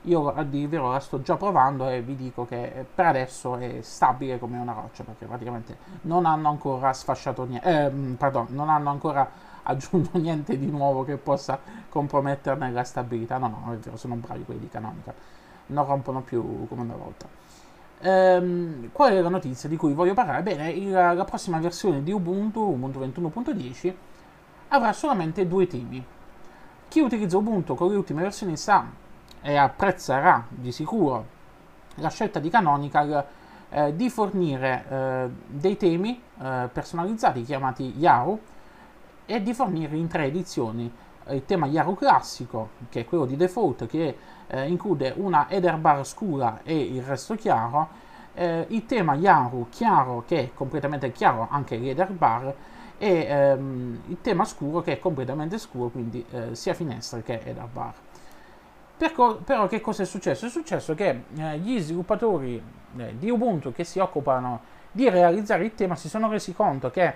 Io 0.05 0.34
a 0.34 0.43
la 0.43 1.00
sto 1.00 1.22
già 1.22 1.38
provando 1.38 1.88
e 1.88 2.01
vi 2.01 2.15
dico 2.15 2.46
che 2.46 2.86
per 2.93 3.05
adesso 3.05 3.55
è 3.58 3.81
stabile 3.81 4.39
come 4.39 4.58
una 4.58 4.74
roccia 4.74 5.03
perché 5.03 5.25
praticamente 5.25 5.77
non 6.01 6.25
hanno 6.25 6.50
ancora 6.50 6.91
sfasciato 6.91 7.46
niente, 7.46 7.86
eh, 7.86 7.89
pardon, 8.17 8.48
non 8.50 8.70
hanno 8.70 8.89
ancora 8.89 9.29
aggiunto 9.63 10.17
niente 10.17 10.58
di 10.58 10.72
nuovo 10.72 11.03
che 11.03 11.17
possa 11.17 11.60
comprometterne 11.89 12.72
la 12.72 12.84
stabilità. 12.84 13.38
No, 13.38 13.48
no, 13.48 13.74
è 13.74 13.77
vero, 13.77 13.96
sono 13.96 14.15
bravi 14.15 14.43
quelli 14.43 14.62
di 14.62 14.70
Canonical 14.70 15.13
non 15.72 15.86
rompono 15.86 16.22
più 16.22 16.67
come 16.67 16.81
una 16.81 16.96
volta. 16.96 17.27
Ehm, 18.00 18.89
qual 18.91 19.13
è 19.13 19.22
la 19.22 19.29
notizia 19.29 19.67
di 19.67 19.75
cui 19.75 19.93
voglio 19.93 20.13
parlare? 20.13 20.41
Bene, 20.41 20.70
il, 20.72 20.91
la 20.91 21.25
prossima 21.25 21.60
versione 21.60 22.03
di 22.03 22.12
Ubuntu, 22.12 22.60
Ubuntu 22.60 23.00
21.10, 23.00 23.93
avrà 24.70 24.93
solamente 24.93 25.48
due 25.48 25.67
temi. 25.67 26.03
Chi 26.88 27.00
utilizza 27.00 27.38
Ubuntu 27.38 27.75
con 27.75 27.89
le 27.89 27.98
ultime 27.98 28.22
versioni 28.22 28.58
sa 28.58 28.86
e 29.41 29.55
apprezzerà 29.55 30.45
di 30.50 30.71
sicuro 30.71 31.39
la 31.95 32.10
scelta 32.10 32.39
di 32.39 32.50
Canonical 32.50 33.25
eh, 33.69 33.95
di 33.95 34.10
fornire 34.10 34.86
eh, 34.89 35.29
dei 35.48 35.77
temi 35.77 36.21
eh, 36.41 36.69
personalizzati 36.71 37.43
chiamati 37.43 37.93
Yaru 37.98 38.39
e 39.25 39.41
di 39.41 39.53
fornire 39.53 39.95
in 39.95 40.07
tre 40.07 40.25
edizioni 40.25 40.91
il 41.29 41.45
tema 41.45 41.67
Yaru 41.67 41.95
classico, 41.95 42.69
che 42.89 43.01
è 43.01 43.05
quello 43.05 43.25
di 43.25 43.36
default, 43.36 43.86
che 43.86 44.17
eh, 44.48 44.67
include 44.67 45.13
una 45.17 45.50
header 45.50 45.77
bar 45.77 46.05
scura 46.05 46.62
e 46.63 46.77
il 46.77 47.01
resto 47.03 47.36
chiaro, 47.36 47.88
eh, 48.33 48.65
il 48.69 48.86
tema 48.86 49.15
Yaru 49.15 49.67
chiaro, 49.69 50.24
che 50.25 50.39
è 50.39 50.53
completamente 50.53 51.12
chiaro 51.12 51.48
anche 51.50 51.77
l'header 51.77 52.12
bar, 52.12 52.53
e 52.98 53.25
ehm, 53.27 54.01
il 54.07 54.17
tema 54.21 54.45
scuro 54.45 54.81
che 54.81 54.93
è 54.93 55.00
completamente 55.00 55.57
scuro, 55.57 55.89
quindi 55.89 56.25
eh, 56.31 56.55
sia 56.55 56.74
finestre 56.74 57.24
che 57.24 57.41
header 57.43 57.67
bar. 57.71 57.93
Perco, 59.01 59.38
però 59.38 59.65
che 59.65 59.81
cosa 59.81 60.03
è 60.03 60.05
successo? 60.05 60.46
È 60.46 60.50
successo 60.50 60.93
che 60.93 61.24
eh, 61.36 61.58
gli 61.58 61.79
sviluppatori 61.79 62.62
eh, 62.98 63.17
di 63.17 63.31
Ubuntu 63.31 63.72
che 63.72 63.84
si 63.84 63.98
occupano 63.98 64.62
di 64.91 65.10
realizzare 65.10 65.65
il 65.65 65.74
tema 65.74 65.96
si 65.96 66.08
sono 66.08 66.29
resi 66.29 66.53
conto 66.53 66.91
che 66.91 67.12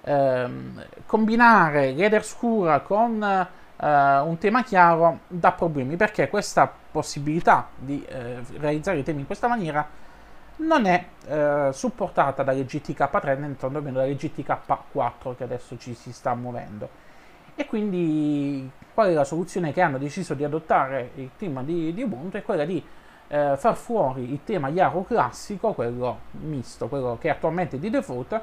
ehm, 0.00 0.84
combinare 1.06 1.92
l'header 1.92 2.24
scura 2.24 2.80
con 2.80 3.22
eh, 3.22 4.18
un 4.18 4.36
tema 4.40 4.64
chiaro 4.64 5.20
dà 5.28 5.52
problemi 5.52 5.94
perché 5.94 6.28
questa 6.28 6.68
possibilità 6.90 7.68
di 7.76 8.04
eh, 8.08 8.42
realizzare 8.56 8.98
i 8.98 9.04
temi 9.04 9.20
in 9.20 9.26
questa 9.26 9.46
maniera 9.46 9.86
non 10.56 10.86
è 10.86 11.04
eh, 11.24 11.68
supportata 11.72 12.42
dalle 12.42 12.64
GTK3 12.64 13.38
né 13.38 13.56
tantomeno 13.56 13.98
dalle 13.98 14.16
GTK4 14.16 15.36
che 15.36 15.44
adesso 15.44 15.78
ci 15.78 15.94
si 15.94 16.12
sta 16.12 16.34
muovendo 16.34 17.06
e 17.60 17.66
quindi 17.66 18.70
qual 18.94 19.08
è 19.08 19.12
la 19.12 19.24
soluzione 19.24 19.72
che 19.72 19.80
hanno 19.80 19.98
deciso 19.98 20.34
di 20.34 20.44
adottare 20.44 21.10
il 21.16 21.30
team 21.36 21.64
di, 21.64 21.92
di 21.92 22.02
Ubuntu? 22.04 22.36
È 22.36 22.42
quella 22.44 22.64
di 22.64 22.80
eh, 23.26 23.54
far 23.56 23.74
fuori 23.74 24.30
il 24.30 24.44
tema 24.44 24.68
Yaro 24.68 25.02
classico, 25.02 25.72
quello 25.72 26.20
misto, 26.42 26.86
quello 26.86 27.18
che 27.20 27.26
è 27.26 27.32
attualmente 27.32 27.80
di 27.80 27.90
default 27.90 28.40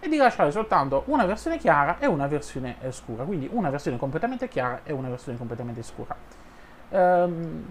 e 0.00 0.08
di 0.08 0.16
lasciare 0.16 0.50
soltanto 0.50 1.04
una 1.06 1.24
versione 1.26 1.58
chiara 1.58 2.00
e 2.00 2.06
una 2.06 2.26
versione 2.26 2.78
eh, 2.80 2.90
scura, 2.90 3.22
quindi 3.22 3.48
una 3.52 3.70
versione 3.70 3.98
completamente 3.98 4.48
chiara 4.48 4.80
e 4.82 4.92
una 4.92 5.10
versione 5.10 5.38
completamente 5.38 5.84
scura. 5.84 6.16
Ehm, 6.88 7.70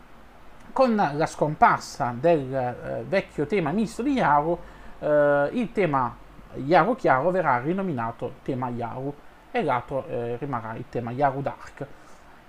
con 0.71 0.95
la 0.95 1.25
scomparsa 1.25 2.15
del 2.17 2.53
eh, 2.53 3.03
vecchio 3.05 3.45
tema 3.47 3.71
misto 3.71 4.01
di 4.01 4.13
Yaru, 4.13 4.57
eh, 4.99 5.49
il 5.51 5.73
tema 5.73 6.15
Yaru 6.53 6.95
chiaro 6.95 7.31
verrà 7.31 7.59
rinominato 7.59 8.35
tema 8.43 8.69
Yaru 8.69 9.13
e 9.57 9.63
l'altro 9.63 10.05
eh, 10.07 10.37
rimarrà 10.37 10.73
il 10.75 10.85
tema 10.89 11.11
Yaru 11.11 11.41
Dark. 11.41 11.85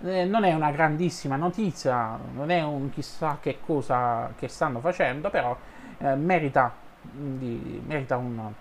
Eh, 0.02 0.24
non 0.24 0.44
è 0.44 0.52
una 0.52 0.70
grandissima 0.70 1.36
notizia, 1.36 2.18
non 2.34 2.50
è 2.50 2.62
un 2.62 2.90
chissà 2.90 3.38
che 3.40 3.58
cosa 3.64 4.32
che 4.36 4.48
stanno 4.48 4.80
facendo, 4.80 5.30
però 5.30 5.56
eh, 5.98 6.14
merita, 6.14 6.72
di, 7.00 7.82
merita 7.84 8.16
un 8.16 8.52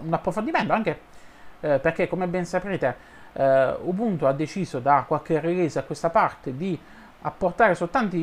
un 0.00 0.12
approfondimento 0.12 0.72
anche 0.72 1.00
eh, 1.60 1.78
perché 1.78 2.08
come 2.08 2.26
ben 2.26 2.44
saprete 2.44 2.96
eh, 3.32 3.76
Ubuntu 3.82 4.24
ha 4.24 4.32
deciso 4.32 4.80
da 4.80 5.04
qualche 5.06 5.40
release 5.40 5.78
a 5.78 5.82
questa 5.82 6.10
parte 6.10 6.56
di 6.56 6.78
apportare 7.22 7.74
soltanto 7.74 8.16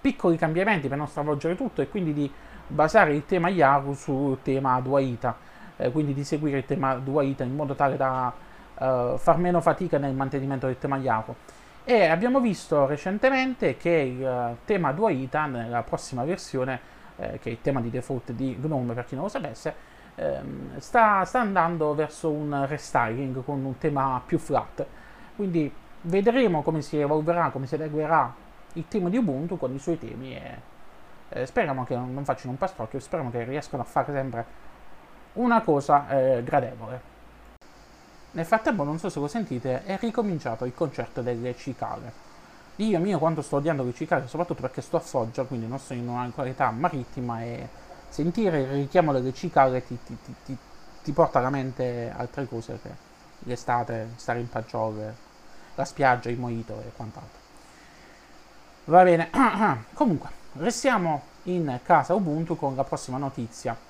piccoli 0.00 0.36
cambiamenti 0.36 0.88
per 0.88 0.96
non 0.96 1.08
stravolgere 1.08 1.56
tutto 1.56 1.82
e 1.82 1.88
quindi 1.88 2.12
di 2.12 2.32
basare 2.66 3.14
il 3.14 3.24
tema 3.26 3.48
Yaru 3.48 3.94
sul 3.94 4.38
tema 4.42 4.80
Duaita 4.80 5.36
eh, 5.78 5.90
quindi 5.90 6.14
di 6.14 6.24
seguire 6.24 6.58
il 6.58 6.66
tema 6.66 6.94
Duaita 6.94 7.42
in 7.44 7.54
modo 7.54 7.74
tale 7.74 7.96
da 7.96 8.32
uh, 8.74 9.16
far 9.16 9.38
meno 9.38 9.60
fatica 9.60 9.98
nel 9.98 10.14
mantenimento 10.14 10.66
del 10.66 10.78
tema 10.78 10.98
Yaru 10.98 11.34
e 11.84 12.04
abbiamo 12.04 12.40
visto 12.40 12.86
recentemente 12.86 13.76
che 13.76 13.90
il 13.90 14.20
uh, 14.22 14.56
tema 14.66 14.92
Duaita 14.92 15.46
nella 15.46 15.82
prossima 15.82 16.24
versione 16.24 16.96
eh, 17.16 17.38
che 17.40 17.48
è 17.48 17.52
il 17.52 17.60
tema 17.60 17.80
di 17.80 17.90
default 17.90 18.32
di 18.32 18.56
GNOME 18.60 18.94
per 18.94 19.04
chi 19.04 19.14
non 19.14 19.24
lo 19.24 19.30
sapesse 19.30 19.74
ehm, 20.14 20.78
sta, 20.78 21.24
sta, 21.24 21.40
andando 21.40 21.94
verso 21.94 22.30
un 22.30 22.66
restyling 22.66 23.42
con 23.44 23.64
un 23.64 23.78
tema 23.78 24.20
più 24.24 24.38
flat. 24.38 24.84
Quindi 25.36 25.72
vedremo 26.02 26.62
come 26.62 26.82
si 26.82 26.98
evolverà, 26.98 27.50
come 27.50 27.66
si 27.66 27.74
adeguerà 27.74 28.32
il 28.74 28.86
team 28.88 29.08
di 29.08 29.16
Ubuntu 29.16 29.56
con 29.56 29.74
i 29.74 29.78
suoi 29.78 29.98
temi 29.98 30.34
e 30.36 30.60
eh, 31.30 31.46
speriamo 31.46 31.84
che 31.84 31.94
non 31.94 32.24
facciano 32.24 32.52
un 32.52 32.58
pastrocchio, 32.58 33.00
speriamo 33.00 33.30
che 33.30 33.44
riescano 33.44 33.82
a 33.82 33.86
fare 33.86 34.12
sempre 34.12 34.46
una 35.38 35.60
cosa 35.62 36.08
eh, 36.08 36.42
gradevole. 36.42 37.16
Nel 38.32 38.44
frattempo, 38.44 38.84
non 38.84 38.98
so 38.98 39.08
se 39.08 39.18
lo 39.18 39.28
sentite, 39.28 39.84
è 39.84 39.98
ricominciato 39.98 40.64
il 40.64 40.74
concerto 40.74 41.22
delle 41.22 41.56
cicale. 41.56 42.26
Dio 42.76 42.98
mio 43.00 43.18
quanto 43.18 43.42
sto 43.42 43.56
odiando 43.56 43.82
le 43.82 43.94
cicale, 43.94 44.28
soprattutto 44.28 44.60
perché 44.60 44.80
sto 44.82 44.96
a 44.96 45.00
Foggia, 45.00 45.44
quindi 45.44 45.66
non 45.66 45.78
sto 45.78 45.94
in 45.94 46.08
una 46.08 46.30
qualità 46.32 46.70
marittima 46.70 47.42
e 47.42 47.68
sentire 48.08 48.60
il 48.60 48.68
richiamo 48.68 49.12
delle 49.12 49.34
cicale 49.34 49.84
ti, 49.84 49.98
ti, 50.04 50.16
ti, 50.44 50.56
ti, 51.02 51.12
porta 51.12 51.40
alla 51.40 51.50
mente 51.50 52.12
altre 52.14 52.46
cose 52.46 52.78
che 52.80 52.90
l'estate, 53.40 54.10
stare 54.16 54.40
in 54.40 54.48
paggiole, 54.48 55.16
la 55.74 55.84
spiaggia, 55.84 56.28
il 56.30 56.38
mojito 56.38 56.80
e 56.86 56.92
quant'altro. 56.94 57.40
Va 58.84 59.02
bene, 59.02 59.30
comunque, 59.94 60.28
restiamo 60.54 61.22
in 61.44 61.80
casa 61.82 62.14
Ubuntu 62.14 62.56
con 62.56 62.76
la 62.76 62.84
prossima 62.84 63.18
notizia. 63.18 63.87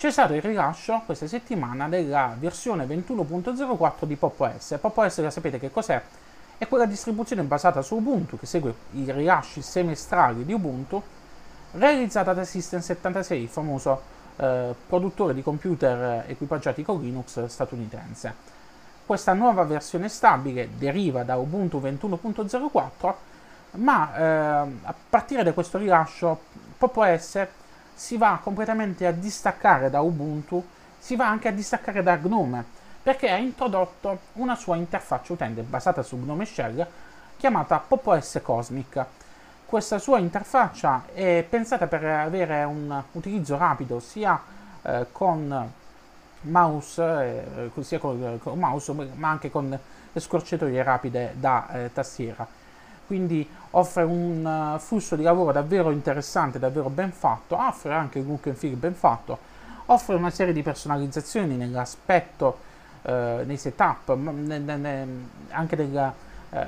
C'è 0.00 0.10
stato 0.10 0.32
il 0.32 0.40
rilascio 0.40 1.02
questa 1.04 1.26
settimana 1.26 1.86
della 1.86 2.34
versione 2.38 2.86
21.04 2.86 4.06
di 4.06 4.16
Pop 4.16 4.40
OS. 4.40 4.78
Pop 4.80 4.96
OS, 4.96 5.20
la 5.20 5.28
sapete 5.28 5.58
che 5.58 5.70
cos'è? 5.70 6.00
È 6.56 6.66
quella 6.66 6.86
distribuzione 6.86 7.42
basata 7.42 7.82
su 7.82 7.96
Ubuntu 7.96 8.38
che 8.38 8.46
segue 8.46 8.72
i 8.92 9.12
rilasci 9.12 9.60
semestrali 9.60 10.46
di 10.46 10.54
Ubuntu, 10.54 11.02
realizzata 11.72 12.32
da 12.32 12.40
System76, 12.40 13.34
il 13.34 13.48
famoso 13.48 14.00
eh, 14.36 14.74
produttore 14.86 15.34
di 15.34 15.42
computer 15.42 16.24
equipaggiati 16.26 16.82
con 16.82 16.98
Linux 17.02 17.44
statunitense. 17.44 18.34
Questa 19.04 19.34
nuova 19.34 19.64
versione 19.64 20.08
stabile 20.08 20.70
deriva 20.78 21.24
da 21.24 21.36
Ubuntu 21.36 21.78
21.04, 21.78 23.14
ma 23.72 24.16
eh, 24.16 24.22
a 24.24 24.94
partire 25.10 25.42
da 25.42 25.52
questo 25.52 25.76
rilascio 25.76 26.40
Pop 26.78 26.96
OS 26.96 27.46
si 28.00 28.16
va 28.16 28.40
completamente 28.42 29.06
a 29.06 29.12
distaccare 29.12 29.90
da 29.90 30.00
Ubuntu, 30.00 30.66
si 30.98 31.16
va 31.16 31.28
anche 31.28 31.48
a 31.48 31.52
distaccare 31.52 32.02
da 32.02 32.16
Gnome, 32.16 32.64
perché 33.02 33.30
ha 33.30 33.36
introdotto 33.36 34.20
una 34.34 34.56
sua 34.56 34.76
interfaccia 34.76 35.34
utente 35.34 35.60
basata 35.60 36.02
su 36.02 36.16
Gnome 36.16 36.46
Shell 36.46 36.86
chiamata 37.36 37.78
Pop 37.78 38.06
OS 38.06 38.40
Cosmic. 38.42 39.04
Questa 39.66 39.98
sua 39.98 40.18
interfaccia 40.18 41.02
è 41.12 41.44
pensata 41.46 41.86
per 41.88 42.02
avere 42.02 42.64
un 42.64 43.02
utilizzo 43.12 43.58
rapido 43.58 44.00
sia 44.00 44.40
eh, 44.80 45.06
con 45.12 45.70
mouse, 46.40 47.02
eh, 47.76 47.82
sia 47.82 47.98
con, 47.98 48.38
con, 48.42 48.58
mouse, 48.58 48.92
ma 48.92 49.28
anche 49.28 49.50
con 49.50 49.78
scorciatoie 50.14 50.82
rapide 50.82 51.34
da 51.36 51.68
eh, 51.70 51.92
tastiera 51.92 52.59
quindi 53.10 53.44
offre 53.70 54.04
un 54.04 54.44
uh, 54.44 54.78
flusso 54.78 55.16
di 55.16 55.24
lavoro 55.24 55.50
davvero 55.50 55.90
interessante, 55.90 56.60
davvero 56.60 56.88
ben 56.90 57.10
fatto, 57.10 57.56
offre 57.58 57.92
anche 57.92 58.20
un 58.20 58.26
look 58.28 58.46
and 58.46 58.54
feel 58.54 58.76
ben 58.76 58.94
fatto, 58.94 59.36
offre 59.86 60.14
una 60.14 60.30
serie 60.30 60.52
di 60.52 60.62
personalizzazioni 60.62 61.56
nell'aspetto, 61.56 62.58
uh, 63.02 63.10
nei 63.44 63.56
setup, 63.56 64.14
ne, 64.14 64.58
ne, 64.58 65.06
anche 65.48 65.74
nella, 65.74 66.14
uh, 66.50 66.58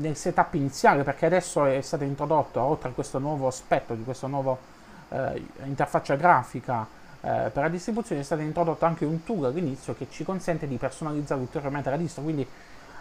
nel 0.00 0.16
setup 0.16 0.54
iniziale, 0.54 1.04
perché 1.04 1.26
adesso 1.26 1.64
è 1.64 1.80
stato 1.82 2.02
introdotto, 2.02 2.60
oltre 2.60 2.88
a 2.88 2.92
questo 2.92 3.20
nuovo 3.20 3.46
aspetto, 3.46 3.94
di 3.94 4.02
questa 4.02 4.26
nuova 4.26 4.74
interfaccia 5.62 6.16
grafica 6.16 6.84
per 7.20 7.52
la 7.54 7.68
distribuzione, 7.68 8.22
è 8.22 8.24
stato 8.24 8.42
introdotto 8.42 8.86
anche 8.86 9.04
un 9.04 9.22
tool 9.22 9.44
all'inizio 9.44 9.94
che 9.94 10.08
ci 10.10 10.24
consente 10.24 10.66
di 10.66 10.78
personalizzare 10.78 11.40
ulteriormente 11.40 11.90
la 11.90 11.96
distro, 11.96 12.24
quindi 12.24 12.44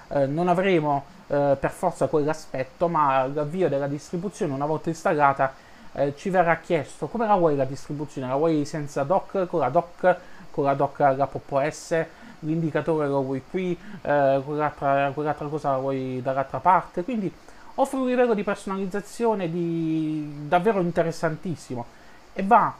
eh, 0.09 0.25
non 0.25 0.47
avremo 0.47 1.05
eh, 1.27 1.57
per 1.59 1.71
forza 1.71 2.07
quell'aspetto, 2.07 2.87
ma 2.87 3.21
all'avvio 3.21 3.69
della 3.69 3.87
distribuzione, 3.87 4.53
una 4.53 4.65
volta 4.65 4.89
installata, 4.89 5.53
eh, 5.93 6.13
ci 6.15 6.29
verrà 6.29 6.57
chiesto 6.57 7.07
come 7.07 7.25
la 7.25 7.35
vuoi 7.35 7.55
la 7.55 7.65
distribuzione, 7.65 8.27
la 8.27 8.35
vuoi 8.35 8.65
senza 8.65 9.03
doc, 9.03 9.47
con 9.47 9.59
la 9.59 9.69
doc, 9.69 10.17
con 10.51 10.65
la 10.65 10.73
doc 10.73 10.99
la 10.99 11.27
Pop 11.27 11.51
OS, 11.51 12.05
l'indicatore 12.39 13.07
lo 13.07 13.21
vuoi 13.21 13.41
qui, 13.49 13.77
eh, 14.01 14.41
quell'altra, 14.43 15.11
quell'altra 15.13 15.47
cosa 15.47 15.71
la 15.71 15.77
vuoi 15.77 16.21
dall'altra 16.21 16.59
parte, 16.59 17.03
quindi 17.03 17.31
offre 17.75 17.97
un 17.97 18.07
livello 18.07 18.33
di 18.33 18.43
personalizzazione 18.43 19.49
di 19.49 20.47
davvero 20.47 20.79
interessantissimo. 20.81 21.85
E 22.33 22.43
va 22.43 22.73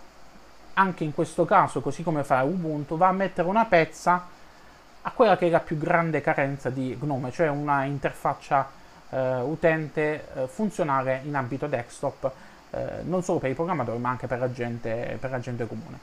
anche 0.74 1.04
in 1.04 1.14
questo 1.14 1.46
caso, 1.46 1.82
così 1.82 2.04
come 2.04 2.24
fa 2.24 2.44
Ubuntu, 2.44 2.98
va 2.98 3.08
a 3.08 3.14
mettere 3.14 3.48
una 3.48 3.66
pezza 3.66 4.28
a 5.08 5.12
quella 5.12 5.38
che 5.38 5.48
è 5.48 5.50
la 5.50 5.60
più 5.60 5.78
grande 5.78 6.20
carenza 6.20 6.72
di 6.72 6.98
Gnome, 7.00 7.32
cioè 7.32 7.48
una 7.48 7.84
interfaccia 7.84 8.68
eh, 9.10 9.40
utente 9.42 10.28
eh, 10.34 10.48
funzionale 10.48 11.22
in 11.24 11.36
ambito 11.36 11.68
desktop, 11.68 12.32
eh, 12.72 13.04
non 13.04 13.22
solo 13.22 13.38
per 13.38 13.52
i 13.52 13.54
programmatori 13.54 14.00
ma 14.00 14.10
anche 14.10 14.26
per 14.26 14.40
la 14.40 14.52
gente, 14.52 15.18
per 15.20 15.30
la 15.30 15.40
gente 15.40 15.68
comune. 15.68 16.00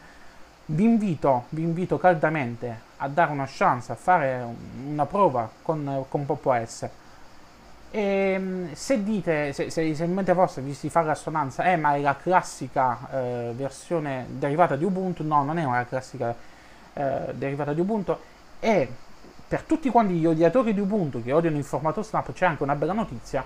Vi 0.67 0.85
invito, 0.85 1.47
vi 1.49 1.63
invito, 1.63 1.99
caldamente 1.99 2.81
a 2.99 3.09
dare 3.09 3.33
una 3.33 3.49
chance, 3.49 3.91
a 3.91 3.97
fare 3.97 4.47
una 4.87 5.05
prova 5.07 5.51
con, 5.63 6.05
con 6.09 6.25
Pop 6.25 6.47
OS. 6.47 6.89
E 7.91 8.37
mm, 8.39 8.73
se 8.73 9.03
dite, 9.03 9.53
se, 9.53 9.69
se, 9.71 9.95
se 9.97 10.05
in 10.05 10.13
mente 10.13 10.33
vostra 10.33 10.63
vi 10.63 10.75
si 10.75 10.89
fa 10.89 11.03
l'assonanza, 11.03 11.65
eh 11.65 11.77
ma 11.77 11.97
è 11.97 12.01
la 12.01 12.17
classica 12.17 12.99
eh, 13.11 13.53
versione 13.57 14.27
derivata 14.29 14.77
di 14.77 14.85
Ubuntu, 14.85 15.25
no, 15.25 15.43
non 15.43 15.59
è 15.59 15.65
una 15.65 15.85
classica 15.87 16.35
eh, 16.95 17.35
derivata 17.35 17.73
di 17.73 17.81
Ubuntu, 17.81 18.17
e 18.65 18.89
per 19.49 19.63
tutti 19.63 19.91
quanti 19.91 20.15
gli 20.15 20.25
odiatori 20.25 20.73
di 20.73 20.79
Ubuntu 20.79 21.21
che 21.21 21.33
odiano 21.33 21.59
il 21.59 21.65
formato 21.65 22.01
Snap 22.01 22.33
c'è 22.33 22.47
anche 22.47 22.63
una 22.63 22.77
bella 22.77 22.93
notizia, 22.93 23.45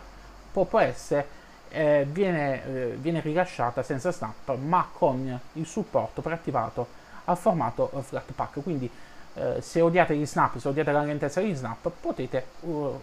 Pop 0.52 0.70
OS 0.74 1.24
eh, 1.70 2.07
viene, 2.11 2.64
eh, 2.66 2.96
viene, 3.00 3.20
rilasciata 3.20 3.83
senza 3.83 4.12
Snap 4.12 4.55
ma 4.57 4.87
con 4.92 5.40
il 5.55 5.64
supporto 5.64 6.20
preattivato 6.20 6.87
al 7.24 7.38
formato 7.38 7.90
Flatpak, 8.02 8.62
quindi 8.62 8.90
eh, 9.35 9.62
se 9.62 9.81
odiate 9.81 10.14
gli 10.14 10.26
Snap, 10.26 10.59
se 10.59 10.68
odiate 10.68 10.92
la 10.92 11.00
lentezza 11.00 11.40
di 11.40 11.55
Snap 11.55 11.90
potete 11.98 12.46
uh, 12.61 13.00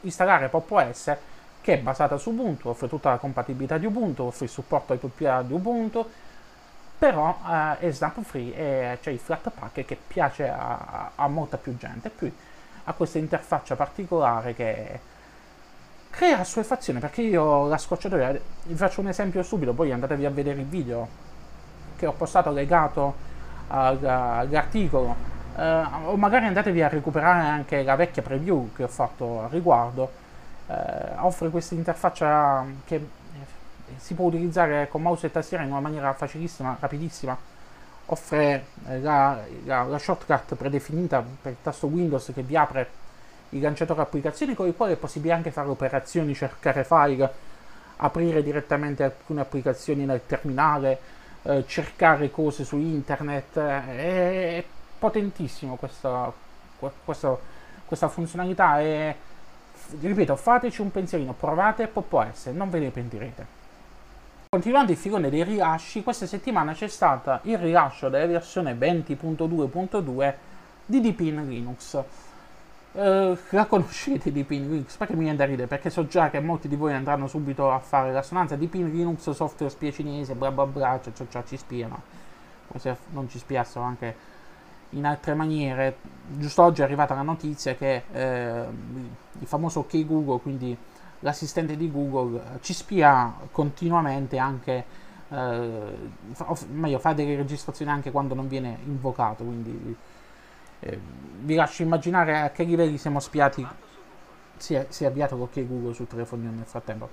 installare 0.00 0.48
Pop 0.48 0.68
OS 0.68 1.16
che 1.60 1.74
è 1.74 1.78
basata 1.78 2.16
su 2.16 2.30
Ubuntu, 2.30 2.68
offre 2.68 2.88
tutta 2.88 3.10
la 3.10 3.18
compatibilità 3.18 3.78
di 3.78 3.86
Ubuntu, 3.86 4.24
offre 4.24 4.46
il 4.46 4.50
supporto 4.50 4.92
ai 4.92 4.98
PPA 4.98 5.42
di 5.42 5.52
Ubuntu, 5.52 6.04
però 6.98 7.38
uh, 7.42 7.76
è 7.78 7.90
snap 7.90 8.22
free 8.22 8.54
e 8.54 8.98
c'è 9.02 9.10
il 9.10 9.18
flat 9.18 9.50
pack 9.50 9.84
che 9.84 9.98
piace 10.06 10.48
a, 10.48 11.10
a, 11.14 11.28
molta 11.28 11.56
più 11.56 11.76
gente. 11.76 12.10
Poi 12.10 12.32
ha 12.84 12.92
questa 12.92 13.18
interfaccia 13.18 13.76
particolare 13.76 14.54
che 14.54 15.00
crea 16.10 16.38
assuefazione 16.38 17.00
perché 17.00 17.22
io 17.22 17.66
la 17.66 17.76
scocciatoia, 17.78 18.38
vi 18.64 18.74
faccio 18.74 19.00
un 19.00 19.08
esempio 19.08 19.42
subito, 19.42 19.72
poi 19.72 19.92
andatevi 19.92 20.24
a 20.24 20.30
vedere 20.30 20.60
il 20.60 20.66
video 20.66 21.08
che 21.96 22.06
ho 22.06 22.12
postato 22.12 22.50
legato 22.50 23.32
all'articolo 23.68 25.16
uh, 25.56 26.08
o 26.10 26.16
magari 26.16 26.46
andatevi 26.46 26.82
a 26.82 26.88
recuperare 26.88 27.46
anche 27.46 27.82
la 27.82 27.96
vecchia 27.96 28.22
preview 28.22 28.72
che 28.74 28.84
ho 28.84 28.88
fatto 28.88 29.42
al 29.42 29.50
riguardo. 29.50 30.22
Uh, 30.66 31.26
offre 31.26 31.50
questa 31.50 31.74
interfaccia 31.74 32.64
che 32.86 33.06
si 33.98 34.14
può 34.14 34.26
utilizzare 34.26 34.88
con 34.88 35.02
mouse 35.02 35.26
e 35.26 35.30
tastiera 35.30 35.62
in 35.62 35.70
una 35.70 35.80
maniera 35.80 36.12
facilissima, 36.12 36.76
rapidissima. 36.78 37.36
Offre 38.06 38.66
eh, 38.88 39.00
la, 39.00 39.40
la, 39.64 39.82
la, 39.84 39.98
shortcut 39.98 40.54
predefinita 40.56 41.24
per 41.42 41.52
il 41.52 41.58
tasto 41.62 41.86
Windows 41.86 42.30
che 42.34 42.42
vi 42.42 42.56
apre 42.56 43.02
il 43.50 43.60
lanciatore 43.60 44.02
applicazioni 44.02 44.54
con 44.54 44.66
il 44.66 44.74
quale 44.76 44.92
è 44.92 44.96
possibile 44.96 45.32
anche 45.32 45.50
fare 45.50 45.68
operazioni, 45.68 46.34
cercare 46.34 46.84
file, 46.84 47.32
aprire 47.96 48.42
direttamente 48.42 49.04
alcune 49.04 49.40
applicazioni 49.40 50.04
nel 50.04 50.22
terminale, 50.26 50.98
eh, 51.42 51.64
cercare 51.66 52.30
cose 52.30 52.64
su 52.64 52.76
internet. 52.76 53.56
Eh, 53.56 54.58
è 54.58 54.64
potentissimo 54.98 55.76
questa, 55.76 56.32
questa, 57.04 57.36
questa 57.86 58.08
funzionalità 58.08 58.80
e 58.80 59.16
ripeto, 60.00 60.36
fateci 60.36 60.80
un 60.80 60.90
pensierino, 60.90 61.32
provate 61.32 61.86
Pop 61.86 62.12
OS, 62.12 62.46
non 62.46 62.70
ve 62.70 62.78
ne 62.80 62.90
pentirete. 62.90 63.62
Continuando 64.54 64.92
il 64.92 64.98
filone 64.98 65.30
dei 65.30 65.42
rilasci, 65.42 66.04
questa 66.04 66.26
settimana 66.26 66.74
c'è 66.74 66.86
stato 66.86 67.40
il 67.42 67.58
rilascio 67.58 68.08
della 68.08 68.26
versione 68.26 68.72
20.2.2 68.72 70.34
di 70.86 71.00
Deepin 71.00 71.48
Linux. 71.48 72.00
Uh, 72.92 73.36
la 73.50 73.66
conoscete 73.66 74.30
Deepin 74.30 74.70
Linux? 74.70 74.94
Perché 74.94 75.14
mi 75.14 75.22
viene 75.24 75.36
da 75.36 75.44
ridere? 75.44 75.66
Perché 75.66 75.90
so 75.90 76.06
già 76.06 76.30
che 76.30 76.38
molti 76.38 76.68
di 76.68 76.76
voi 76.76 76.92
andranno 76.92 77.26
subito 77.26 77.72
a 77.72 77.80
fare 77.80 78.12
l'assonanza 78.12 78.54
Deepin 78.54 78.92
Linux 78.92 79.28
software 79.28 79.72
spia 79.72 79.90
cinese, 79.90 80.36
bla 80.36 80.52
bla 80.52 80.66
bla, 80.66 81.00
cioè, 81.02 81.12
cioè, 81.12 81.26
cioè 81.28 81.42
ci 81.42 81.56
spiano. 81.56 82.02
Come 82.68 82.78
se 82.78 82.96
non 83.10 83.28
ci 83.28 83.38
spiassero 83.38 83.84
anche 83.84 84.14
in 84.90 85.04
altre 85.04 85.34
maniere. 85.34 85.96
Giusto 86.28 86.62
oggi 86.62 86.80
è 86.80 86.84
arrivata 86.84 87.12
la 87.16 87.22
notizia 87.22 87.74
che 87.74 88.04
eh, 88.12 88.64
il 89.36 89.46
famoso 89.48 89.80
OK 89.80 90.06
Google, 90.06 90.38
quindi 90.38 90.78
l'assistente 91.24 91.76
di 91.76 91.90
Google 91.90 92.58
ci 92.60 92.74
spia 92.74 93.34
continuamente 93.50 94.36
anche, 94.38 94.84
eh, 95.30 95.96
fa, 96.32 96.56
meglio, 96.70 96.98
fa 96.98 97.14
delle 97.14 97.34
registrazioni 97.34 97.90
anche 97.90 98.10
quando 98.10 98.34
non 98.34 98.46
viene 98.46 98.78
invocato, 98.84 99.42
quindi 99.42 99.96
eh, 100.80 101.00
vi 101.40 101.54
lascio 101.54 101.82
immaginare 101.82 102.40
a 102.40 102.50
che 102.50 102.62
livelli 102.64 102.98
siamo 102.98 103.20
spiati. 103.20 103.66
Si 104.56 104.74
è, 104.74 104.86
si 104.88 105.02
è 105.02 105.08
avviato 105.08 105.36
l'ok 105.36 105.66
Google 105.66 105.94
sul 105.94 106.06
telefonino 106.06 106.52
nel 106.52 106.64
frattempo. 106.64 107.08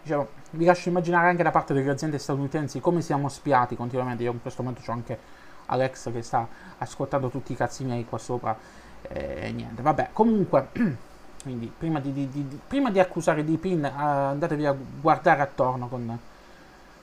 Diciamo, 0.00 0.28
vi 0.52 0.64
lascio 0.64 0.88
immaginare 0.88 1.28
anche 1.28 1.42
da 1.42 1.50
parte 1.50 1.74
delle 1.74 1.90
aziende 1.90 2.18
statunitensi 2.18 2.80
come 2.80 3.02
siamo 3.02 3.28
spiati 3.28 3.76
continuamente. 3.76 4.22
Io 4.22 4.32
in 4.32 4.40
questo 4.40 4.62
momento 4.62 4.88
ho 4.88 4.94
anche 4.94 5.18
Alex 5.66 6.10
che 6.10 6.22
sta 6.22 6.48
ascoltando 6.78 7.28
tutti 7.28 7.52
i 7.52 7.56
cazzi 7.56 7.84
miei 7.84 8.06
qua 8.06 8.16
sopra 8.16 8.56
e 9.02 9.38
eh, 9.42 9.52
niente. 9.52 9.82
Vabbè, 9.82 10.10
comunque 10.12 10.68
quindi 11.46 11.72
prima 11.78 12.00
di, 12.00 12.12
di, 12.12 12.28
di, 12.28 12.60
prima 12.66 12.90
di 12.90 12.98
accusare 12.98 13.44
di 13.44 13.56
PIN 13.56 13.84
uh, 13.84 14.00
andatevi 14.00 14.66
a 14.66 14.74
guardare 15.00 15.42
attorno 15.42 15.86
con, 15.86 16.18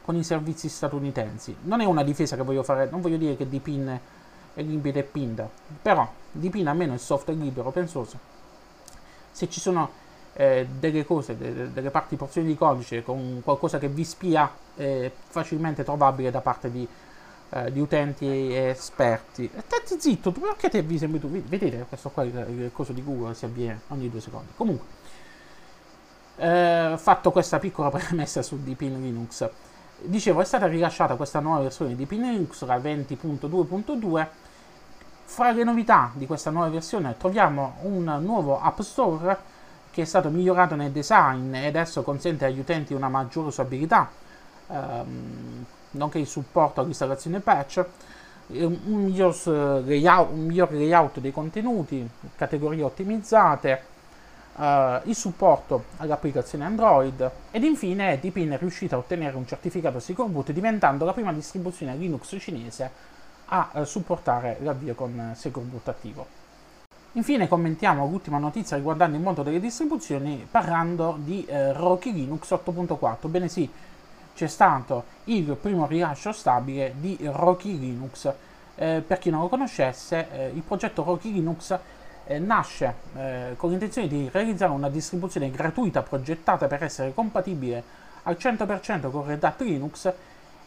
con, 0.04 0.18
i 0.18 0.24
servizi 0.26 0.68
statunitensi. 0.68 1.56
Non 1.62 1.80
è 1.80 1.86
una 1.86 2.04
difesa 2.04 2.36
che 2.36 2.44
voglio 2.44 2.62
fare, 2.62 2.90
non 2.92 3.00
voglio 3.00 3.16
dire 3.16 3.38
che 3.38 3.48
di 3.48 3.60
PIN 3.60 3.98
è 4.54 4.62
limpido 4.62 5.00
e 5.00 5.04
pinda, 5.04 5.50
però 5.82 6.06
PIN 6.38 6.68
almeno 6.68 6.92
il 6.92 7.00
software 7.00 7.40
libero, 7.40 7.72
pensoso. 7.72 8.20
Se 9.32 9.48
ci 9.50 9.62
sono 9.62 9.90
eh, 10.34 10.68
delle 10.78 11.06
cose, 11.06 11.38
de, 11.38 11.72
delle 11.72 11.90
parti 11.90 12.18
porzioni 12.18 12.48
di 12.48 12.58
codice 12.58 13.02
con 13.02 13.40
qualcosa 13.46 13.80
che 13.80 13.88
vi 13.88 14.04
spia, 14.04 14.52
è 14.76 15.10
facilmente 15.30 15.86
trovabile 15.86 16.32
da 16.32 16.42
parte 16.42 16.70
di 16.70 16.86
eh, 17.54 17.72
di 17.72 17.80
utenti 17.80 18.26
e 18.26 18.70
esperti. 18.70 19.50
Stai 19.56 20.00
zitto, 20.00 20.32
perché 20.32 20.70
ti 20.70 20.78
avvisi 20.80 21.08
tu? 21.20 21.30
Vedete 21.30 21.86
questo 21.88 22.10
qua, 22.10 22.24
il, 22.24 22.72
coso 22.74 22.94
di 22.94 23.04
Google 23.04 23.36
si 23.36 23.46
avviene 23.46 23.82
ogni 23.90 24.10
due 24.10 24.20
secondi. 24.22 24.52
Comunque, 24.56 24.88
eh, 26.38 26.96
fatto 26.98 27.32
questa 27.32 27.60
piccola 27.60 27.92
premessa 27.92 28.42
su 28.42 28.64
Deepin 28.64 29.00
Linux, 29.00 29.48
dicevo 30.02 30.42
è 30.42 30.46
stata 30.46 30.66
rilasciata 30.66 31.16
questa 31.16 31.40
nuova 31.40 31.62
versione 31.62 31.92
di 31.92 31.98
Deepin 31.98 32.22
Linux, 32.22 32.64
la 32.66 32.78
20.2.2. 32.78 34.28
Fra 35.26 35.52
le 35.52 35.64
novità 35.64 36.12
di 36.14 36.26
questa 36.26 36.50
nuova 36.50 36.70
versione 36.70 37.16
troviamo 37.18 37.76
un 37.84 38.18
nuovo 38.22 38.60
App 38.60 38.82
Store 38.82 39.52
che 39.90 40.02
è 40.02 40.06
stato 40.06 40.30
migliorato 40.30 40.76
nel 40.76 40.92
design 40.92 41.54
e 41.54 41.68
adesso 41.68 42.02
consente 42.02 42.46
agli 42.46 42.60
utenti 42.60 42.94
una 42.94 43.10
maggiore 43.10 43.48
usabilità. 43.48 44.10
Ehm, 44.68 45.66
nonché 45.94 46.20
il 46.20 46.28
supporto 46.28 46.82
all'installazione 46.82 47.40
patch, 47.40 47.86
un 48.48 48.80
miglior, 48.84 49.36
layout, 49.86 50.32
un 50.32 50.46
miglior 50.46 50.72
layout 50.72 51.20
dei 51.20 51.32
contenuti, 51.32 52.08
categorie 52.36 52.84
ottimizzate, 52.84 53.92
Uh, 54.56 55.00
il 55.06 55.16
supporto 55.16 55.86
all'applicazione 55.98 56.64
Android 56.64 57.32
ed 57.50 57.64
infine 57.64 58.20
Deepin 58.20 58.52
è 58.52 58.60
riuscita 58.60 58.96
a 58.96 59.00
ottenere 59.00 59.36
un 59.36 59.48
certificato 59.48 60.00
Secure 60.00 60.30
Boot 60.30 60.52
diventando 60.52 61.06
la 61.06 61.14
prima 61.14 61.34
distribuzione 61.34 61.96
Linux 61.96 62.36
cinese 62.38 62.92
a 63.46 63.70
uh, 63.74 63.84
supportare 63.84 64.58
l'avvio 64.62 64.94
con 64.94 65.32
Secure 65.34 65.66
Boot 65.66 65.88
attivo. 65.88 66.28
Infine 67.14 67.48
commentiamo 67.48 68.08
l'ultima 68.08 68.38
notizia 68.38 68.78
riguardante 68.78 69.18
il 69.18 69.24
mondo 69.24 69.42
delle 69.42 69.60
distribuzioni 69.60 70.48
parlando 70.50 71.18
di 71.20 71.44
uh, 71.48 71.72
Rocky 71.74 72.14
Linux 72.14 72.52
8.4. 72.52 73.28
Bene 73.30 73.48
sì, 73.48 73.68
c'è 74.36 74.48
stato 74.48 75.06
il 75.26 75.56
primo 75.56 75.86
rilascio 75.86 76.32
stabile 76.32 76.94
di 76.98 77.18
Rocky 77.22 77.78
Linux. 77.78 78.32
Eh, 78.76 79.04
per 79.06 79.20
chi 79.20 79.30
non 79.30 79.42
lo 79.42 79.50
conoscesse, 79.50 80.28
eh, 80.32 80.48
il 80.54 80.62
progetto 80.62 81.04
Rocky 81.04 81.32
Linux 81.32 81.78
eh, 82.26 82.40
nasce 82.40 82.96
eh, 83.16 83.54
con 83.58 83.70
l'intenzione 83.70 84.08
di 84.08 84.30
realizzare 84.32 84.72
una 84.72 84.90
distribuzione 84.90 85.52
gratuita 85.52 86.02
progettata 86.02 86.68
per 86.68 86.84
essere 86.84 87.14
compatibile 87.14 88.02
al 88.24 88.38
100% 88.40 89.12
con 89.12 89.26
Red 89.26 89.44
Hat 89.44 89.62
Linux 89.62 90.14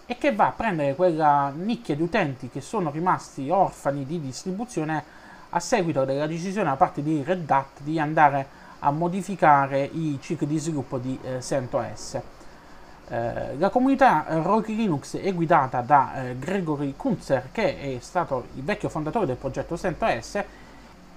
e 0.06 0.18
che 0.18 0.34
va 0.34 0.46
a 0.46 0.52
prendere 0.52 0.94
quella 0.94 1.52
nicchia 1.54 1.96
di 1.96 2.02
utenti 2.02 2.48
che 2.48 2.60
sono 2.60 2.90
rimasti 2.90 3.50
orfani 3.50 4.04
di 4.04 4.20
distribuzione 4.20 5.02
a 5.50 5.58
seguito 5.58 6.04
della 6.04 6.26
decisione 6.26 6.68
da 6.68 6.76
parte 6.76 7.02
di 7.02 7.22
Red 7.24 7.50
Hat 7.50 7.80
di 7.80 7.98
andare 7.98 8.64
a 8.80 8.90
modificare 8.90 9.82
i 9.82 10.18
cicli 10.20 10.46
di 10.46 10.58
sviluppo 10.58 10.98
di 10.98 11.18
eh, 11.22 11.40
CentOS. 11.40 12.20
Eh, 13.08 13.56
la 13.56 13.70
comunità 13.70 14.24
Rocky 14.28 14.74
Linux 14.74 15.16
è 15.16 15.32
guidata 15.32 15.80
da 15.80 16.24
eh, 16.24 16.38
Gregory 16.38 16.94
Kunzer, 16.96 17.50
che 17.52 17.78
è 17.78 17.98
stato 18.00 18.48
il 18.54 18.64
vecchio 18.64 18.88
fondatore 18.88 19.26
del 19.26 19.36
progetto 19.36 19.76
CentOS, 19.76 20.42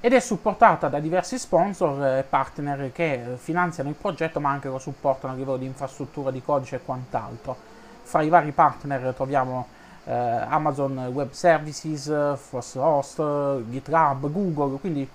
ed 0.02 0.13
è 0.13 0.19
supportata 0.19 0.88
da 0.88 0.99
diversi 0.99 1.38
sponsor 1.38 2.17
e 2.17 2.23
partner 2.23 2.91
che 2.93 3.36
finanziano 3.36 3.89
il 3.89 3.95
progetto 3.95 4.39
ma 4.39 4.49
anche 4.49 4.69
lo 4.69 4.80
supportano 4.80 5.34
a 5.34 5.36
livello 5.36 5.58
di 5.58 5.65
infrastruttura 5.65 6.32
di 6.32 6.41
codice 6.41 6.78
e 6.78 6.82
quant'altro. 6.86 7.56
Fra 8.04 8.21
i 8.21 8.30
vari 8.30 8.52
partner 8.52 9.13
troviamo 9.13 9.67
eh, 10.06 10.13
Amazon 10.13 10.97
Web 11.12 11.32
Services, 11.32 12.38
Force 12.38 12.80
Host, 12.80 13.21
GitLab, 13.69 14.32
Google, 14.32 14.80
quindi 14.80 15.08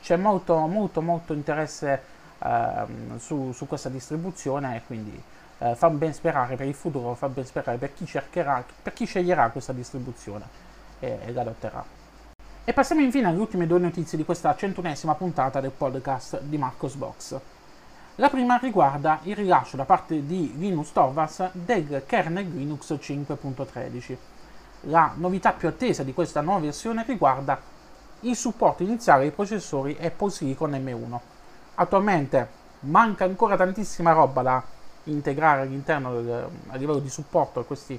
c'è 0.00 0.16
molto 0.16 0.58
molto 0.66 1.02
molto 1.02 1.32
interesse 1.32 2.02
eh, 2.38 2.84
su, 3.18 3.52
su, 3.52 3.66
questa 3.66 3.88
distribuzione 3.88 4.76
e 4.76 4.82
quindi 4.86 5.22
eh, 5.58 5.74
fa 5.74 5.90
ben 5.90 6.12
sperare 6.12 6.56
per 6.56 6.66
il 6.66 6.74
futuro, 6.74 7.14
fa 7.14 7.28
ben 7.28 7.44
sperare 7.44 7.78
per 7.78 7.92
chi 7.94 8.06
cercherà, 8.06 8.64
per 8.82 8.92
chi 8.92 9.04
sceglierà 9.04 9.50
questa 9.50 9.72
distribuzione 9.72 10.46
e, 10.98 11.18
e 11.24 11.32
l'adotterà. 11.32 11.84
E 12.66 12.72
passiamo 12.72 13.02
infine 13.02 13.28
alle 13.28 13.38
ultime 13.38 13.66
due 13.66 13.78
notizie 13.78 14.16
di 14.16 14.24
questa 14.24 14.56
centunesima 14.56 15.14
puntata 15.14 15.60
del 15.60 15.70
podcast 15.70 16.40
di 16.40 16.56
Marcos 16.56 16.94
Box. 16.94 17.38
La 18.16 18.30
prima 18.30 18.56
riguarda 18.58 19.18
il 19.24 19.34
rilascio 19.34 19.76
da 19.76 19.84
parte 19.84 20.24
di 20.24 20.54
Linus 20.56 20.92
Torvalds 20.92 21.50
del 21.52 22.04
kernel 22.06 22.48
Linux 22.48 22.92
5.13. 22.92 24.16
La 24.82 25.12
novità 25.16 25.52
più 25.52 25.68
attesa 25.68 26.02
di 26.02 26.14
questa 26.14 26.40
nuova 26.40 26.60
versione 26.60 27.04
riguarda 27.06 27.60
il 28.20 28.36
supporto 28.36 28.82
iniziale 28.82 29.24
ai 29.24 29.30
processori 29.30 29.98
Apple 30.00 30.30
Silicon 30.30 30.70
M1. 30.70 31.18
Attualmente 31.74 32.48
manca 32.80 33.24
ancora 33.24 33.56
tantissima 33.56 34.12
roba 34.12 34.42
da 34.42 34.62
integrare 35.04 35.62
all'interno 35.62 36.20
del, 36.20 36.48
a 36.68 36.76
livello 36.76 36.98
di 36.98 37.08
supporto 37.08 37.60
a 37.60 37.64
questi 37.64 37.98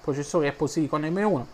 processori 0.00 0.48
Apple 0.48 0.68
Silicon 0.68 1.02
M1 1.02 1.44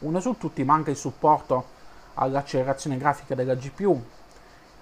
uno. 0.00 0.20
Su 0.20 0.36
tutti 0.38 0.64
manca 0.64 0.90
il 0.90 0.96
supporto 0.96 1.78
all'accelerazione 2.14 2.96
grafica 2.96 3.34
della 3.34 3.54
GPU 3.54 4.02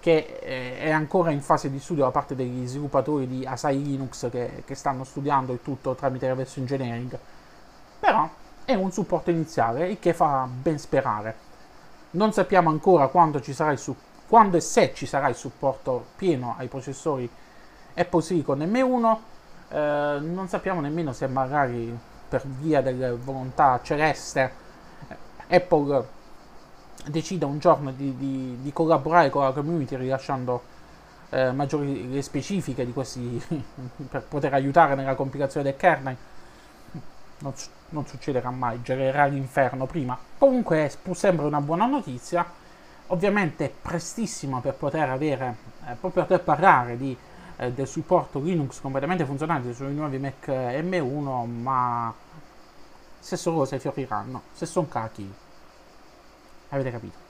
che 0.00 0.38
eh, 0.40 0.78
è 0.78 0.90
ancora 0.90 1.30
in 1.30 1.40
fase 1.40 1.70
di 1.70 1.80
studio 1.80 2.04
da 2.04 2.10
parte 2.10 2.34
degli 2.34 2.66
sviluppatori 2.66 3.26
di 3.26 3.44
Asai 3.44 3.82
Linux 3.82 4.30
che, 4.30 4.62
che 4.64 4.74
stanno 4.74 5.02
studiando 5.02 5.52
il 5.52 5.60
tutto 5.60 5.94
tramite 5.94 6.32
version 6.34 6.64
engineering 6.64 7.18
però 7.98 8.28
è 8.64 8.74
un 8.74 8.92
supporto 8.92 9.30
iniziale 9.30 9.88
il 9.88 9.98
che 9.98 10.12
fa 10.12 10.46
ben 10.50 10.78
sperare. 10.78 11.46
Non 12.10 12.32
sappiamo 12.32 12.68
ancora 12.68 13.08
quando, 13.08 13.40
ci 13.40 13.52
sarà 13.52 13.72
il 13.72 13.78
su- 13.78 13.96
quando 14.26 14.56
e 14.56 14.60
se 14.60 14.92
ci 14.94 15.06
sarà 15.06 15.28
il 15.28 15.34
supporto 15.34 16.08
pieno 16.16 16.54
ai 16.58 16.68
processori 16.68 17.28
Apple 17.98 18.22
Silicon 18.22 18.58
M1 18.60 19.16
eh, 19.70 20.18
non 20.20 20.48
sappiamo 20.48 20.80
nemmeno 20.80 21.12
se 21.12 21.26
magari 21.26 21.96
per 22.28 22.42
via 22.46 22.80
delle 22.80 23.10
volontà 23.12 23.80
celeste 23.82 24.52
eh, 25.08 25.56
Apple 25.56 26.16
decida 27.06 27.46
un 27.46 27.58
giorno 27.58 27.90
di, 27.92 28.16
di, 28.16 28.58
di, 28.60 28.72
collaborare 28.72 29.30
con 29.30 29.42
la 29.42 29.52
community 29.52 29.96
rilasciando 29.96 30.62
eh, 31.30 31.52
maggiori 31.52 32.20
specifiche 32.22 32.84
di 32.84 32.92
questi 32.92 33.42
per 34.08 34.22
poter 34.22 34.54
aiutare 34.54 34.94
nella 34.94 35.14
compilazione 35.14 35.70
del 35.70 35.76
kernel. 35.76 36.16
Non, 37.40 37.52
non 37.90 38.06
succederà 38.06 38.50
mai, 38.50 38.82
girerà 38.82 39.26
l'inferno 39.26 39.86
prima. 39.86 40.18
Comunque 40.38 40.86
è 40.86 41.12
sempre 41.14 41.46
una 41.46 41.60
buona 41.60 41.86
notizia. 41.86 42.44
Ovviamente 43.10 43.66
è 43.66 43.70
prestissimo 43.70 44.60
per 44.60 44.74
poter 44.74 45.08
avere 45.08 45.56
eh, 45.86 45.94
proprio 45.94 46.26
per 46.26 46.42
parlare 46.42 46.96
di 46.96 47.16
eh, 47.58 47.72
del 47.72 47.86
supporto 47.86 48.38
Linux 48.38 48.80
completamente 48.80 49.24
funzionante 49.24 49.74
sui 49.74 49.92
nuovi 49.92 50.18
Mac 50.18 50.46
M1, 50.46 51.44
ma 51.46 52.14
se 53.18 53.36
sono 53.36 53.56
cose 53.56 53.78
fioriranno, 53.78 54.42
se 54.52 54.64
sono 54.64 54.86
cachi. 54.88 55.30
Avete 56.70 56.90
capito? 56.90 57.26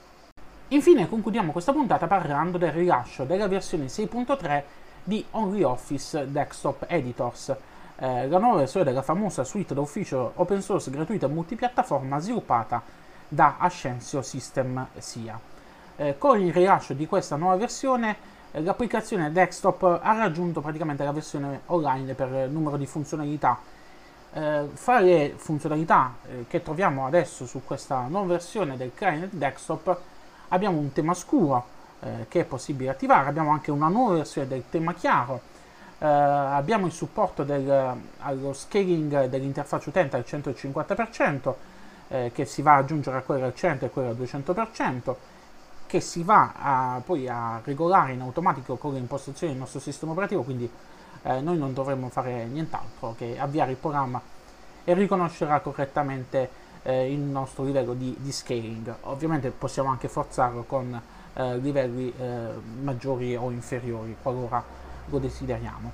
Infine 0.69 1.09
concludiamo 1.09 1.51
questa 1.51 1.73
puntata 1.73 2.05
parlando 2.05 2.59
del 2.59 2.71
rilascio 2.71 3.23
della 3.23 3.47
versione 3.47 3.85
6.3 3.85 4.63
di 5.03 5.25
OnlyOffice 5.31 6.31
Desktop 6.31 6.85
Editors, 6.87 7.55
eh, 7.95 8.27
la 8.27 8.37
nuova 8.37 8.59
versione 8.59 8.85
della 8.85 9.01
famosa 9.01 9.43
suite 9.43 9.73
d'ufficio 9.73 10.33
open 10.35 10.61
source 10.61 10.91
gratuita 10.91 11.27
multipiattaforma 11.27 12.19
sviluppata 12.19 12.83
da 13.27 13.55
Ascensio 13.57 14.21
System 14.21 14.87
SIA. 14.95 15.39
Eh, 15.95 16.17
con 16.17 16.39
il 16.39 16.53
rilascio 16.53 16.93
di 16.93 17.07
questa 17.07 17.35
nuova 17.35 17.55
versione 17.55 18.37
l'applicazione 18.51 19.31
desktop 19.31 19.99
ha 20.01 20.17
raggiunto 20.17 20.61
praticamente 20.61 21.03
la 21.03 21.11
versione 21.11 21.61
online 21.67 22.13
per 22.13 22.29
numero 22.49 22.77
di 22.77 22.85
funzionalità. 22.85 23.59
Eh, 24.31 24.69
fra 24.73 24.99
le 24.99 25.33
funzionalità 25.35 26.15
eh, 26.27 26.45
che 26.47 26.61
troviamo 26.61 27.07
adesso 27.07 27.45
su 27.45 27.63
questa 27.63 28.05
nuova 28.07 28.27
versione 28.27 28.77
del 28.77 28.91
client 28.93 29.33
desktop 29.33 29.99
abbiamo 30.49 30.77
un 30.77 30.91
tema 30.91 31.15
scuro 31.15 31.65
eh, 32.01 32.25
che 32.27 32.41
è 32.41 32.43
possibile 32.45 32.91
attivare, 32.91 33.27
abbiamo 33.27 33.51
anche 33.51 33.71
una 33.71 33.87
nuova 33.87 34.15
versione 34.15 34.47
del 34.47 34.63
tema 34.69 34.93
chiaro, 34.93 35.41
eh, 35.97 36.05
abbiamo 36.05 36.85
il 36.85 36.91
supporto 36.91 37.43
del, 37.43 37.95
allo 38.19 38.53
scaling 38.53 39.25
dell'interfaccia 39.25 39.89
utente 39.89 40.15
al 40.15 40.23
150% 40.27 41.53
eh, 42.09 42.31
che 42.33 42.45
si 42.45 42.61
va 42.61 42.75
ad 42.75 42.83
aggiungere 42.83 43.17
a 43.17 43.21
quella 43.21 43.45
al 43.45 43.55
100 43.55 43.85
e 43.85 43.89
quella 43.89 44.09
al 44.09 44.15
200% 44.15 45.15
che 45.89 46.01
si 46.01 46.21
va 46.21 46.53
a, 46.55 47.01
poi 47.03 47.27
a 47.27 47.59
regolare 47.63 48.13
in 48.13 48.21
automatico 48.21 48.75
con 48.75 48.93
le 48.93 48.99
impostazioni 48.99 49.53
del 49.53 49.61
nostro 49.61 49.79
sistema 49.79 50.11
operativo, 50.11 50.43
quindi 50.43 50.69
eh, 51.23 51.41
noi 51.41 51.57
non 51.57 51.73
dovremmo 51.73 52.09
fare 52.09 52.45
nient'altro 52.45 53.15
che 53.17 53.39
avviare 53.39 53.71
il 53.71 53.77
programma 53.77 54.21
e 54.83 54.93
riconoscerà 54.93 55.59
correttamente 55.61 56.47
eh, 56.83 57.11
il 57.11 57.19
nostro 57.19 57.63
livello 57.63 57.95
di, 57.95 58.15
di, 58.19 58.31
scaling. 58.31 58.97
Ovviamente 59.05 59.49
possiamo 59.49 59.89
anche 59.89 60.07
forzarlo 60.07 60.61
con 60.61 61.01
eh, 61.33 61.57
livelli 61.57 62.13
eh, 62.15 62.49
maggiori 62.83 63.35
o 63.35 63.49
inferiori, 63.49 64.15
qualora 64.21 64.63
lo 65.05 65.17
desideriamo. 65.17 65.91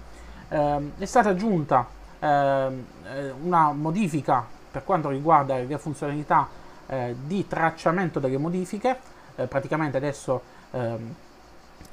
Ehm, 0.49 0.91
è 0.97 1.05
stata 1.05 1.29
aggiunta 1.29 1.87
ehm, 2.19 2.85
eh, 3.13 3.33
una 3.41 3.71
modifica 3.71 4.45
per 4.69 4.83
quanto 4.83 5.07
riguarda 5.07 5.57
le 5.57 5.77
funzionalità 5.77 6.49
eh, 6.87 7.15
di 7.17 7.47
tracciamento 7.47 8.19
delle 8.19 8.37
modifiche, 8.37 9.13
eh, 9.35 9.47
praticamente 9.47 9.97
adesso 9.97 10.41
ehm, 10.71 11.15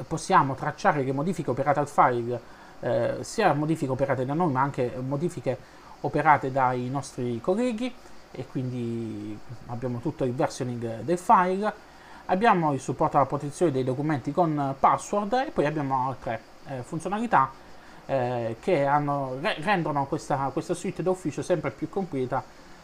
possiamo 0.07 0.55
tracciare 0.55 1.03
le 1.03 1.13
modifiche 1.13 1.51
operate 1.51 1.79
al 1.81 1.89
file, 1.89 2.41
eh, 2.81 3.17
sia 3.21 3.53
modifiche 3.53 3.91
operate 3.93 4.25
da 4.25 4.35
noi 4.35 4.51
ma 4.51 4.61
anche 4.61 4.93
modifiche 5.01 5.57
operate 6.01 6.51
dai 6.51 6.89
nostri 6.89 7.41
colleghi. 7.41 7.93
E 8.35 8.47
quindi 8.47 9.39
abbiamo 9.67 9.99
tutto 9.99 10.25
il 10.25 10.33
versioning 10.33 11.01
del 11.03 11.19
file, 11.19 11.71
abbiamo 12.27 12.73
il 12.73 12.81
supporto 12.81 13.19
alla 13.19 13.27
protezione 13.27 13.71
dei 13.73 13.85
documenti 13.85 14.33
con 14.33 14.75
password 14.79 15.33
e 15.47 15.51
poi 15.51 15.67
abbiamo 15.67 16.09
altre 16.09 16.41
eh, 16.69 16.83
funzionalità 16.83 17.51
eh, 18.07 18.57
che 18.59 18.87
hanno, 18.87 19.37
re, 19.41 19.57
rendono 19.61 20.07
questa, 20.07 20.51
questa 20.53 20.73
suite 20.73 21.03
d'ufficio 21.03 21.43
sempre 21.43 21.71
più 21.73 21.89
completa, 21.91 22.43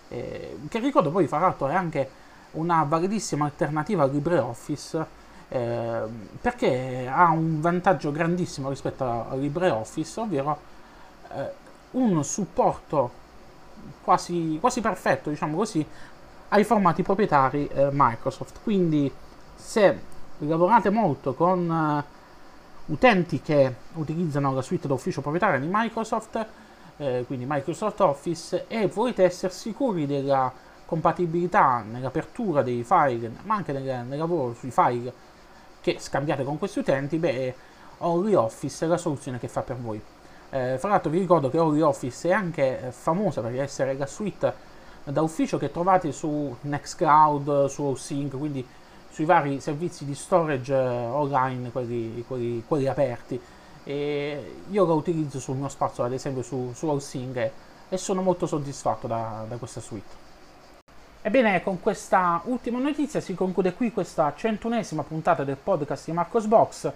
eh, 0.08 0.58
che 0.68 0.78
ricordo 0.80 1.10
poi 1.10 1.26
fra 1.26 1.38
l'altro 1.38 1.68
è 1.68 1.74
anche 1.74 2.10
una 2.52 2.82
validissima 2.84 3.44
alternativa 3.44 4.04
a 4.04 4.06
LibreOffice 4.06 5.06
eh, 5.48 6.02
perché 6.40 7.08
ha 7.10 7.30
un 7.30 7.60
vantaggio 7.60 8.12
grandissimo 8.12 8.68
rispetto 8.68 9.04
a 9.04 9.34
LibreOffice, 9.34 10.20
ovvero 10.20 10.58
eh, 11.32 11.52
un 11.92 12.22
supporto 12.22 13.10
quasi, 14.02 14.58
quasi, 14.60 14.80
perfetto, 14.80 15.30
diciamo 15.30 15.56
così, 15.56 15.84
ai 16.48 16.64
formati 16.64 17.02
proprietari 17.02 17.66
eh, 17.68 17.88
Microsoft. 17.92 18.58
Quindi 18.62 19.10
se 19.54 20.00
lavorate 20.38 20.90
molto 20.90 21.34
con 21.34 21.68
uh, 21.68 22.92
utenti 22.92 23.40
che 23.40 23.74
utilizzano 23.94 24.52
la 24.52 24.62
suite 24.62 24.86
d'ufficio 24.86 25.20
proprietaria 25.20 25.58
di 25.58 25.68
Microsoft, 25.70 26.46
eh, 26.96 27.24
quindi 27.26 27.44
Microsoft 27.48 28.00
Office, 28.00 28.66
e 28.68 28.86
volete 28.86 29.24
essere 29.24 29.52
sicuri 29.52 30.06
della 30.06 30.52
compatibilità 30.88 31.84
nell'apertura 31.86 32.62
dei 32.62 32.82
file, 32.82 33.30
ma 33.42 33.56
anche 33.56 33.72
nel, 33.72 34.06
nel 34.06 34.18
lavoro 34.18 34.54
sui 34.54 34.70
file 34.70 35.12
che 35.82 35.98
scambiate 35.98 36.44
con 36.44 36.56
questi 36.56 36.78
utenti, 36.78 37.18
beh, 37.18 37.54
OnlyOffice 37.98 38.86
è 38.86 38.88
la 38.88 38.96
soluzione 38.96 39.38
che 39.38 39.48
fa 39.48 39.60
per 39.60 39.76
voi. 39.76 40.00
Eh, 40.48 40.78
fra 40.78 40.88
l'altro 40.88 41.10
vi 41.10 41.18
ricordo 41.18 41.50
che 41.50 41.58
OnlyOffice 41.58 42.30
è 42.30 42.32
anche 42.32 42.86
eh, 42.86 42.90
famosa 42.90 43.42
per 43.42 43.60
essere 43.60 43.98
la 43.98 44.06
suite 44.06 44.54
da 45.04 45.20
ufficio 45.20 45.58
che 45.58 45.70
trovate 45.70 46.10
su 46.10 46.56
Nextcloud, 46.62 47.66
su 47.66 47.82
OSync, 47.82 48.38
quindi 48.38 48.66
sui 49.10 49.26
vari 49.26 49.60
servizi 49.60 50.06
di 50.06 50.14
storage 50.14 50.72
eh, 50.72 50.78
online, 50.78 51.70
quelli, 51.70 52.24
quelli, 52.26 52.64
quelli, 52.66 52.86
aperti. 52.86 53.38
E 53.84 54.62
io 54.70 54.86
la 54.86 54.94
utilizzo 54.94 55.38
sul 55.38 55.56
mio 55.56 55.68
spazio, 55.68 56.02
ad 56.02 56.14
esempio 56.14 56.40
su, 56.40 56.72
su 56.74 56.98
e, 57.34 57.52
e 57.90 57.96
sono 57.98 58.22
molto 58.22 58.46
soddisfatto 58.46 59.06
da, 59.06 59.44
da 59.46 59.56
questa 59.58 59.80
suite. 59.80 60.27
Ebbene, 61.28 61.62
con 61.62 61.78
questa 61.82 62.40
ultima 62.44 62.78
notizia 62.78 63.20
si 63.20 63.34
conclude 63.34 63.74
qui 63.74 63.92
questa 63.92 64.32
centunesima 64.34 65.02
puntata 65.02 65.44
del 65.44 65.58
podcast 65.62 66.06
di 66.06 66.12
Marcos 66.12 66.46
Box. 66.46 66.90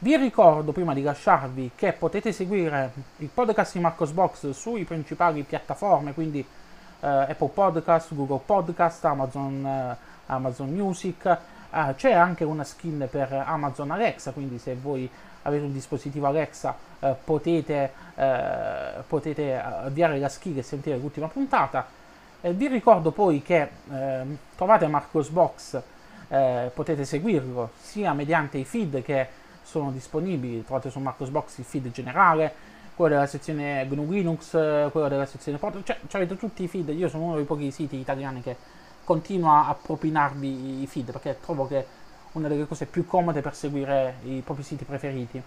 Vi 0.00 0.14
ricordo 0.14 0.72
prima 0.72 0.92
di 0.92 1.00
lasciarvi 1.00 1.70
che 1.74 1.94
potete 1.94 2.32
seguire 2.32 2.92
il 3.16 3.30
podcast 3.32 3.72
di 3.72 3.80
Marcos 3.80 4.10
Box 4.10 4.50
sui 4.50 4.84
principali 4.84 5.42
piattaforme, 5.42 6.12
quindi 6.12 6.40
eh, 6.40 7.06
Apple 7.06 7.48
Podcast, 7.48 8.14
Google 8.14 8.42
Podcast, 8.44 9.02
Amazon, 9.06 9.64
eh, 9.64 9.96
Amazon 10.26 10.68
Music. 10.68 11.24
Eh, 11.24 11.94
c'è 11.96 12.12
anche 12.12 12.44
una 12.44 12.62
skin 12.62 13.08
per 13.10 13.32
Amazon 13.32 13.90
Alexa, 13.90 14.32
quindi 14.32 14.58
se 14.58 14.74
voi 14.74 15.08
avete 15.44 15.64
un 15.64 15.72
dispositivo 15.72 16.26
Alexa 16.26 16.76
eh, 17.00 17.14
potete, 17.24 17.90
eh, 18.16 19.02
potete 19.06 19.58
avviare 19.58 20.18
la 20.18 20.28
skin 20.28 20.58
e 20.58 20.62
sentire 20.62 20.98
l'ultima 20.98 21.28
puntata. 21.28 22.04
Eh, 22.46 22.52
vi 22.52 22.68
ricordo 22.68 23.10
poi 23.10 23.42
che 23.42 23.68
eh, 23.90 24.22
trovate 24.54 24.86
Marcos 24.86 25.30
Box, 25.30 25.82
eh, 26.28 26.70
potete 26.72 27.04
seguirlo 27.04 27.70
sia 27.80 28.12
mediante 28.12 28.56
i 28.56 28.64
feed 28.64 29.02
che 29.02 29.26
sono 29.62 29.90
disponibili, 29.90 30.64
trovate 30.64 30.88
su 30.88 31.00
Marcos 31.00 31.28
Box 31.30 31.58
il 31.58 31.64
feed 31.64 31.90
generale, 31.90 32.54
quello 32.94 33.14
della 33.14 33.26
sezione 33.26 33.84
GNU 33.88 34.08
Linux, 34.08 34.50
quello 34.52 35.08
della 35.08 35.26
sezione 35.26 35.58
Porto, 35.58 35.82
cioè 35.82 35.98
avete 36.12 36.36
tutti 36.36 36.62
i 36.62 36.68
feed, 36.68 36.90
io 36.90 37.08
sono 37.08 37.24
uno 37.24 37.34
dei 37.34 37.44
pochi 37.44 37.72
siti 37.72 37.96
italiani 37.96 38.42
che 38.42 38.54
continua 39.02 39.66
a 39.66 39.74
propinarvi 39.74 40.82
i 40.82 40.86
feed 40.86 41.10
perché 41.10 41.38
trovo 41.40 41.66
che 41.66 41.78
è 41.78 41.86
una 42.32 42.46
delle 42.46 42.68
cose 42.68 42.86
più 42.86 43.06
comode 43.06 43.40
per 43.40 43.56
seguire 43.56 44.18
i 44.22 44.40
propri 44.44 44.62
siti 44.62 44.84
preferiti. 44.84 45.42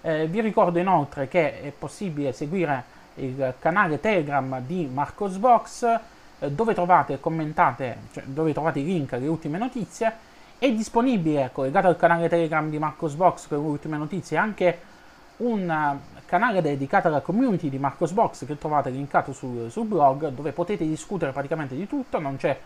Eh, 0.00 0.26
vi 0.26 0.40
ricordo 0.40 0.80
inoltre 0.80 1.28
che 1.28 1.60
è 1.62 1.70
possibile 1.70 2.32
seguire 2.32 2.82
il 3.16 3.54
canale 3.60 4.00
Telegram 4.00 4.60
di 4.62 4.90
Marcosbox 4.92 6.00
dove 6.50 6.74
trovate 6.74 7.20
commentate, 7.20 7.98
cioè 8.12 8.24
dove 8.24 8.52
trovate 8.52 8.80
i 8.80 8.84
link 8.84 9.12
alle 9.12 9.26
ultime 9.26 9.58
notizie. 9.58 10.12
È 10.58 10.70
disponibile, 10.70 11.50
collegato 11.52 11.88
al 11.88 11.96
canale 11.96 12.28
Telegram 12.28 12.68
di 12.70 12.78
Marcosbox 12.78 13.48
con 13.48 13.58
le 13.58 13.64
ultime 13.64 13.96
notizie, 13.96 14.36
anche 14.36 14.78
un 15.38 15.68
eh, 15.68 16.20
canale 16.26 16.62
dedicato 16.62 17.08
alla 17.08 17.20
community 17.20 17.68
di 17.68 17.78
Marcosbox 17.78 18.46
che 18.46 18.56
trovate 18.56 18.90
linkato 18.90 19.32
sul, 19.32 19.70
sul 19.70 19.86
blog, 19.86 20.28
dove 20.28 20.52
potete 20.52 20.86
discutere 20.86 21.32
praticamente 21.32 21.74
di 21.74 21.86
tutto, 21.86 22.18
non 22.18 22.36
c'è 22.36 22.58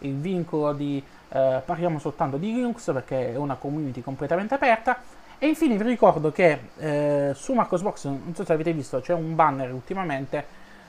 il 0.00 0.14
vincolo 0.14 0.72
di 0.72 1.02
eh, 1.32 1.62
parliamo 1.64 1.98
soltanto 1.98 2.36
di 2.36 2.52
Linux 2.52 2.92
perché 2.92 3.32
è 3.32 3.36
una 3.36 3.54
community 3.54 4.02
completamente 4.02 4.54
aperta. 4.54 4.98
E 5.38 5.46
infine 5.46 5.76
vi 5.76 5.84
ricordo 5.84 6.30
che 6.32 6.58
eh, 6.76 7.32
su 7.34 7.54
Marcosbox, 7.54 8.04
non 8.04 8.34
so 8.34 8.44
se 8.44 8.52
avete 8.52 8.72
visto, 8.72 9.00
c'è 9.00 9.14
un 9.14 9.34
banner 9.34 9.72
ultimamente 9.72 10.44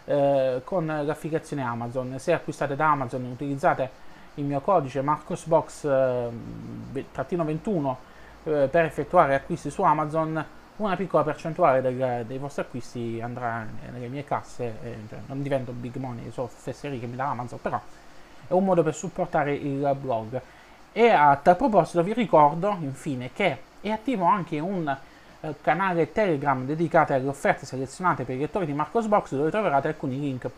eh, 0.05 0.61
con 0.63 0.85
l'affiliazione 0.85 1.63
Amazon. 1.63 2.15
Se 2.17 2.33
acquistate 2.33 2.75
da 2.75 2.91
Amazon 2.91 3.23
utilizzate 3.25 4.09
il 4.35 4.45
mio 4.45 4.61
codice 4.61 5.01
marcosbox-21 5.01 7.95
eh, 8.43 8.67
per 8.71 8.85
effettuare 8.85 9.35
acquisti 9.35 9.69
su 9.69 9.83
Amazon, 9.83 10.43
una 10.77 10.95
piccola 10.95 11.23
percentuale 11.23 11.81
del, 11.81 12.25
dei 12.25 12.37
vostri 12.37 12.61
acquisti 12.63 13.19
andrà 13.21 13.67
nelle 13.91 14.07
mie 14.07 14.23
casse, 14.23 14.77
eh, 14.81 14.97
cioè 15.09 15.19
non 15.27 15.41
divento 15.41 15.73
big 15.73 15.97
money, 15.97 16.31
so 16.31 16.47
fesserie 16.47 16.99
che 16.99 17.07
mi 17.07 17.15
dà 17.15 17.29
Amazon, 17.29 17.59
però 17.61 17.79
è 18.47 18.53
un 18.53 18.63
modo 18.63 18.83
per 18.83 18.95
supportare 18.95 19.53
il 19.53 19.95
blog. 19.99 20.41
E 20.93 21.09
a 21.09 21.37
tal 21.41 21.55
proposito 21.55 22.03
vi 22.03 22.13
ricordo 22.13 22.75
infine 22.79 23.31
che 23.31 23.57
è 23.79 23.89
attivo 23.89 24.25
anche 24.25 24.59
un 24.59 24.93
eh, 25.41 25.55
canale 25.61 26.11
Telegram 26.11 26.65
dedicato 26.65 27.13
alle 27.13 27.27
offerte 27.27 27.65
selezionate 27.65 28.23
per 28.23 28.35
i 28.35 28.39
lettori 28.39 28.65
di 28.65 28.73
Marcosbox 28.73 29.35
dove 29.35 29.49
troverete 29.49 29.87
alcuni 29.87 30.19
link 30.19 30.49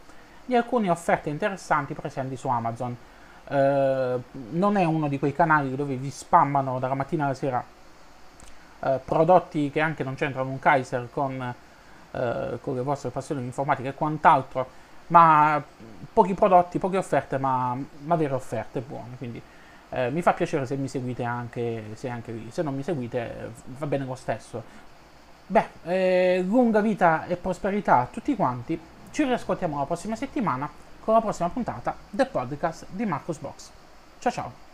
di 0.46 0.56
alcune 0.56 0.90
offerte 0.90 1.30
interessanti 1.30 1.94
presenti 1.94 2.36
su 2.36 2.48
Amazon. 2.48 2.96
Eh, 3.48 4.16
non 4.52 4.78
è 4.78 4.84
uno 4.84 5.08
di 5.08 5.20
quei 5.20 5.34
canali 5.34 5.76
dove 5.76 5.96
vi 5.96 6.10
spammano 6.10 6.80
dalla 6.80 6.96
mattina 6.96 7.26
alla 7.26 7.34
sera 7.34 7.64
eh, 8.80 9.00
prodotti 9.04 9.70
che 9.72 9.80
anche 9.80 10.04
non 10.04 10.16
c'entrano 10.16 10.50
un 10.50 10.60
Kaiser 10.60 11.08
con, 11.12 11.54
eh, 12.12 12.58
con 12.62 12.76
le 12.76 12.82
vostre 12.82 13.10
passioni 13.10 13.42
informatiche 13.44 13.90
e 13.90 13.94
quant'altro, 13.94 14.68
ma 15.08 15.62
pochi 16.12 16.34
prodotti, 16.34 16.80
poche 16.80 16.98
offerte, 16.98 17.38
ma, 17.38 17.78
ma 18.04 18.16
vere 18.16 18.34
offerte 18.34 18.82
buone. 18.82 19.16
Quindi 19.18 19.42
eh, 19.94 20.10
mi 20.10 20.22
fa 20.22 20.34
piacere 20.34 20.66
se 20.66 20.76
mi 20.76 20.88
seguite 20.88 21.24
anche, 21.24 21.92
se 21.94 22.10
anche 22.10 22.46
se 22.50 22.62
non 22.62 22.76
mi 22.76 22.84
seguite 22.84 23.52
va 23.78 23.86
bene 23.86 24.06
lo 24.06 24.16
stesso. 24.16 24.64
Beh, 25.46 25.68
eh, 25.84 26.44
lunga 26.46 26.82
vita 26.82 27.26
e 27.26 27.36
prosperità 27.36 28.00
a 28.00 28.08
tutti 28.08 28.36
quanti. 28.36 28.80
Ci 29.12 29.24
riascoltiamo 29.24 29.78
la 29.78 29.86
prossima 29.86 30.16
settimana 30.16 30.70
con 31.00 31.14
la 31.14 31.22
prossima 31.22 31.50
puntata 31.50 31.96
del 32.10 32.28
podcast 32.28 32.86
di 32.90 33.06
Marcos 33.06 33.38
Box. 33.38 33.70
Ciao 34.20 34.32
ciao! 34.32 34.73